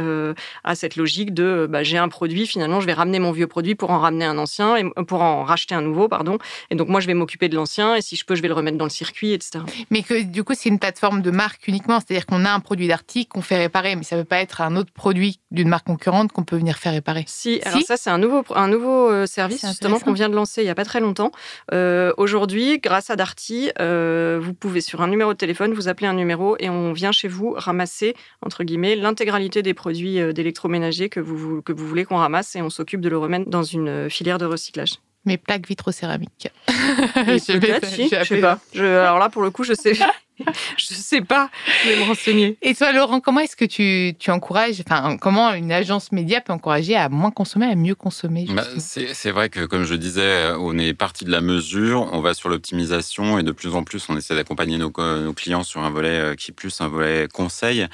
à 0.65 0.75
cette 0.75 0.97
logique 0.97 1.35
de 1.35 1.67
bah, 1.69 1.83
j'ai 1.83 1.99
un 1.99 2.09
produit, 2.09 2.47
finalement, 2.47 2.81
je 2.81 2.87
vais 2.87 2.93
ramener 2.93 3.19
mon 3.19 3.33
vieux 3.33 3.47
produit 3.47 3.75
pour 3.75 3.91
en 3.91 3.99
ramener 3.99 4.25
un 4.25 4.39
ancien, 4.39 4.91
pour 5.07 5.23
en 5.23 5.45
racheter 5.45 5.75
un 5.75 5.83
nouveau, 5.83 6.09
pardon. 6.09 6.39
Et 6.71 6.75
donc, 6.75 6.89
moi, 6.89 7.01
je 7.01 7.07
vais 7.07 7.15
m'occuper 7.15 7.49
de 7.49 7.57
l'ancien 7.57 7.97
et 7.97 8.03
si 8.03 8.17
je 8.17 8.25
peux, 8.25 8.35
je 8.35 8.43
vais 8.43 8.49
le 8.49 8.55
remettre 8.55 8.79
dans 8.79 8.85
le 8.85 8.91
circuit, 8.91 9.33
etc. 9.33 9.65
Mais 9.91 10.03
que 10.03 10.23
du 10.23 10.45
coup, 10.45 10.55
c'est 10.55 10.69
une 10.69 10.79
plateforme 10.79 11.23
de 11.23 11.31
marque 11.31 11.67
uniquement, 11.69 12.01
c'est-à-dire 12.01 12.27
qu'on 12.27 12.45
a 12.45 12.53
un 12.53 12.61
produit 12.61 12.89
d'article 12.89 13.29
qu'on 13.29 13.43
fait 13.43 13.59
réparer, 13.59 13.97
mais 13.97 14.03
ça 14.03 14.17
ne 14.17 14.20
veut 14.21 14.25
pas 14.25 14.41
être 14.41 14.61
un 14.61 14.77
autre 14.77 14.93
produit 14.93 15.41
d'une 15.51 15.69
marque 15.69 15.87
concurrente 15.87 16.33
qu'on 16.33 16.45
peut 16.45 16.57
venir 16.57 16.77
faire 16.79 16.93
réparer. 16.93 17.25
Si, 17.27 17.61
alors 17.65 17.83
ça 17.83 17.97
c'est 17.97 18.11
un 18.11 18.19
nouveau, 18.19 18.45
un 18.55 18.69
nouveau 18.69 19.11
euh, 19.11 19.27
service 19.27 19.67
justement 19.67 19.99
qu'on 19.99 20.13
vient 20.13 20.29
de 20.29 20.35
lancer 20.35 20.63
il 20.63 20.65
n'y 20.65 20.71
a 20.71 20.75
pas 20.75 20.85
très 20.85 21.01
longtemps. 21.01 21.33
Euh, 21.73 22.13
aujourd'hui, 22.17 22.79
grâce 22.79 23.11
à 23.11 23.17
Darty, 23.17 23.71
euh, 23.81 24.39
vous 24.43 24.55
pouvez 24.55 24.81
sur 24.81 25.03
un 25.03 25.09
numéro 25.09 25.33
de 25.33 25.39
téléphone 25.39 25.73
vous 25.73 25.89
appeler 25.89 26.07
un 26.07 26.15
numéro 26.15 26.57
et 26.59 26.71
on 26.71 26.93
vient 26.93 27.13
chez 27.13 27.29
vous 27.29 27.55
ramasser 27.57 28.15
entre 28.43 28.65
guillemets 28.65 28.97
l'intégralité 28.97 29.63
des 29.63 29.75
produits 29.75 30.21
d'électroménager 30.33 31.09
que 31.09 31.21
vous, 31.21 31.63
que 31.63 31.73
vous 31.73 31.87
voulez 31.87 32.05
qu'on 32.05 32.17
ramasse 32.17 32.57
et 32.57 32.63
on 32.63 32.71
s'occupe 32.71 33.01
de 33.01 33.09
le 33.09 33.19
remettre 33.19 33.49
dans 33.51 33.63
une 33.63 34.09
filière 34.11 34.39
de 34.39 34.47
recyclage 34.47 34.95
mes 35.27 35.37
plaques 35.37 35.67
vitrocéramiques. 35.69 36.49
je, 36.69 38.25
sais 38.25 38.41
pas. 38.41 38.59
alors 38.75 39.19
là, 39.19 39.29
pour 39.29 39.43
le 39.43 39.51
coup, 39.51 39.65
je 39.65 39.75
sais. 39.75 39.93
je 40.77 40.95
sais 40.95 41.21
pas, 41.21 41.51
je 41.85 41.91
vais 41.91 41.97
me 41.97 42.05
renseigner. 42.05 42.59
Et 42.63 42.75
toi, 42.75 42.93
Laurent, 42.93 43.21
comment 43.21 43.41
est-ce 43.41 43.57
que 43.57 43.65
tu, 43.65 44.15
tu 44.19 44.31
encourages, 44.31 44.83
enfin, 44.87 45.17
comment 45.17 45.53
une 45.55 45.73
agence 45.73 46.13
média 46.13 46.41
peut 46.41 46.53
encourager 46.53 46.97
à 46.97 47.09
moins 47.09 47.31
consommer, 47.31 47.67
à 47.67 47.75
mieux 47.75 47.95
consommer 47.95 48.47
bah, 48.49 48.65
C'est 48.79 49.31
vrai 49.31 49.49
que, 49.49 49.65
comme 49.65 49.85
je 49.85 49.95
disais, 49.95 50.53
on 50.59 50.79
est 50.79 50.95
parti 50.95 51.25
de 51.25 51.31
la 51.31 51.41
mesure, 51.41 52.09
on 52.13 52.21
va 52.21 52.35
sur 52.35 52.49
l'optimisation 52.49 53.39
et 53.39 53.43
de 53.43 53.53
plus 53.53 53.75
en 53.75 53.85
plus, 53.85 54.09
on 54.09 54.17
essaie 54.17 54.35
d'accompagner 54.35 54.79
nos, 54.79 54.93
nos, 54.97 55.33
clients 55.33 55.63
sur 55.63 55.83
un 55.83 55.91
volet 55.91 56.09
euh, 56.09 56.35
qui 56.35 56.51
est 56.51 56.55
plus 56.55 56.81
un 56.81 56.89
volet 56.89 57.29
conseil. 57.33 57.87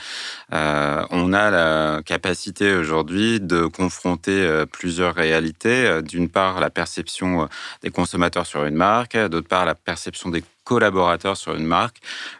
Euh, 0.53 1.05
on 1.11 1.33
a 1.33 1.51
la 1.51 2.03
capacité 2.05 2.75
aujourd'hui 2.75 3.41
de 3.41 3.67
confronter 3.67 4.41
euh, 4.41 4.67
plusieurs 4.67 5.15
réalités. 5.15 6.01
D'une 6.03 6.29
part, 6.29 6.61
la 6.61 6.71
perception 6.71 7.49
des 7.83 7.91
consommateurs 7.91 8.47
sur 8.47 8.65
une 8.65 8.75
marque, 8.75 9.17
d'autre 9.17 9.49
part, 9.49 9.65
la 9.65 9.75
perception 9.75 10.31
des 10.31 10.43
collaborateurs 10.67 11.39
sur 11.39 11.55
une 11.55 11.65
marque. 11.65 11.99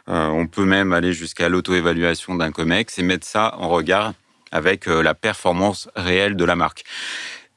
Euh, 0.09 0.27
on 0.27 0.45
peut 0.45 0.65
même 0.65 0.93
aller 0.93 1.13
jusqu'à 1.13 1.49
l'auto-évaluation 1.49 2.35
d'un 2.35 2.51
COMEX 2.51 2.99
et 2.99 3.03
mettre 3.03 3.25
ça 3.25 3.55
en 3.57 3.69
regard 3.69 4.13
avec 4.51 4.87
euh, 4.87 5.01
la 5.01 5.15
performance 5.15 5.89
réelle 5.95 6.35
de 6.35 6.45
la 6.45 6.55
marque. 6.55 6.83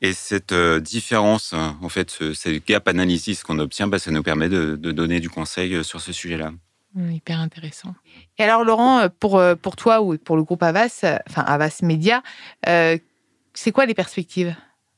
Et 0.01 0.15
cette 0.15 0.53
euh, 0.53 0.81
différence, 0.81 1.53
en 1.53 1.89
fait, 1.91 2.09
ce, 2.11 2.59
gap 2.59 2.89
analysis 2.89 3.43
qu'on 3.43 3.59
obtient, 3.59 3.87
bah, 3.87 3.99
ça 3.99 4.11
nous 4.11 4.23
permet 4.23 4.49
de, 4.49 4.77
donner 4.77 5.21
du 5.21 5.29
conseil 5.29 5.85
sur 5.85 6.01
ce 6.01 6.13
sujet-là. 6.13 6.53
Mmh, 6.95 7.13
hyper 7.13 7.41
intéressant. 7.41 7.95
Et 8.39 8.45
alors, 8.45 8.65
Laurent, 8.65 9.09
pour, 9.19 9.43
pour 9.61 9.77
toi 9.77 10.01
ou 10.01 10.17
pour 10.17 10.37
le 10.37 10.43
groupe 10.45 10.63
Avas, 10.63 11.05
enfin 11.29 11.43
Avas 11.43 11.81
Media, 11.83 12.23
c'est 12.65 13.73
quoi 13.73 13.87
les 13.87 13.95
perspectives? 13.95 14.55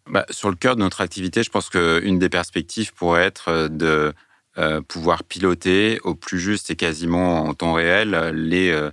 Bah, 0.06 0.24
Sur 0.30 0.50
le 0.50 0.56
cœur 0.56 0.76
de 0.76 0.80
notre 0.80 1.00
activité, 1.00 1.42
je 1.42 1.50
pense 1.50 1.68
qu'une 1.68 2.18
des 2.18 2.28
perspectives 2.28 2.92
pourrait 2.92 3.24
être 3.24 3.68
de 3.68 4.14
euh, 4.59 4.83
pouvoir 4.83 5.25
piloter 5.25 5.99
au 6.05 6.15
plus 6.15 6.38
juste 6.38 6.71
et 6.71 6.77
quasiment 6.77 7.45
en 7.45 7.55
temps 7.55 7.73
réel 7.73 8.11
les 8.35 8.71
euh, 8.71 8.91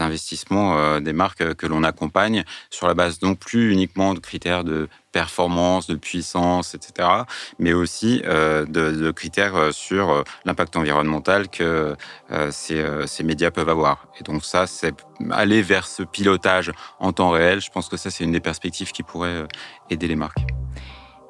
investissements 0.00 0.76
euh, 0.76 0.98
des 0.98 1.12
marques 1.12 1.54
que 1.54 1.66
l'on 1.68 1.84
accompagne 1.84 2.42
sur 2.68 2.88
la 2.88 2.94
base 2.94 3.22
non 3.22 3.36
plus 3.36 3.70
uniquement 3.70 4.12
de 4.12 4.18
critères 4.18 4.64
de 4.64 4.88
performance, 5.12 5.86
de 5.86 5.94
puissance, 5.94 6.74
etc., 6.74 7.08
mais 7.60 7.72
aussi 7.72 8.22
de, 8.22 9.10
critères 9.12 9.72
sur 9.72 10.22
l'impact 10.44 10.76
environnemental 10.76 11.48
que 11.48 11.96
ces, 12.50 13.24
médias 13.24 13.50
peuvent 13.50 13.70
avoir. 13.70 14.08
Et 14.20 14.22
donc 14.22 14.44
ça, 14.44 14.66
c'est 14.66 14.94
aller 15.30 15.62
vers 15.62 15.86
ce 15.86 16.02
pilotage 16.02 16.72
en 17.00 17.12
temps 17.12 17.30
réel. 17.30 17.60
Je 17.60 17.70
pense 17.70 17.88
que 17.88 17.96
ça, 17.96 18.10
c'est 18.10 18.24
une 18.24 18.32
des 18.32 18.40
perspectives 18.40 18.92
qui 18.92 19.02
pourrait 19.02 19.46
aider 19.90 20.08
les 20.08 20.16
marques. 20.16 20.44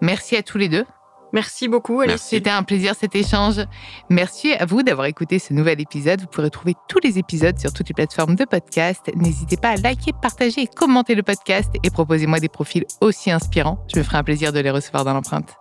Merci 0.02 0.36
à 0.36 0.42
tous 0.42 0.58
les 0.58 0.68
deux. 0.68 0.84
Merci 1.32 1.68
beaucoup, 1.68 2.00
Alice. 2.00 2.22
C'était 2.22 2.50
un 2.50 2.62
plaisir 2.62 2.94
cet 2.98 3.14
échange. 3.14 3.60
Merci 4.08 4.52
à 4.52 4.64
vous 4.64 4.82
d'avoir 4.82 5.06
écouté 5.06 5.38
ce 5.38 5.52
nouvel 5.52 5.80
épisode. 5.80 6.20
Vous 6.20 6.26
pourrez 6.26 6.50
trouver 6.50 6.74
tous 6.88 6.98
les 7.02 7.18
épisodes 7.18 7.58
sur 7.58 7.72
toutes 7.72 7.88
les 7.88 7.94
plateformes 7.94 8.34
de 8.34 8.44
podcast. 8.44 9.10
N'hésitez 9.14 9.56
pas 9.56 9.70
à 9.70 9.76
liker, 9.76 10.12
partager 10.20 10.62
et 10.62 10.66
commenter 10.66 11.14
le 11.14 11.22
podcast 11.22 11.70
et 11.82 11.90
proposez-moi 11.90 12.40
des 12.40 12.48
profils 12.48 12.84
aussi 13.00 13.30
inspirants. 13.30 13.78
Je 13.92 13.98
me 13.98 14.04
ferai 14.04 14.18
un 14.18 14.24
plaisir 14.24 14.52
de 14.52 14.60
les 14.60 14.70
recevoir 14.70 15.04
dans 15.04 15.12
l'empreinte. 15.12 15.56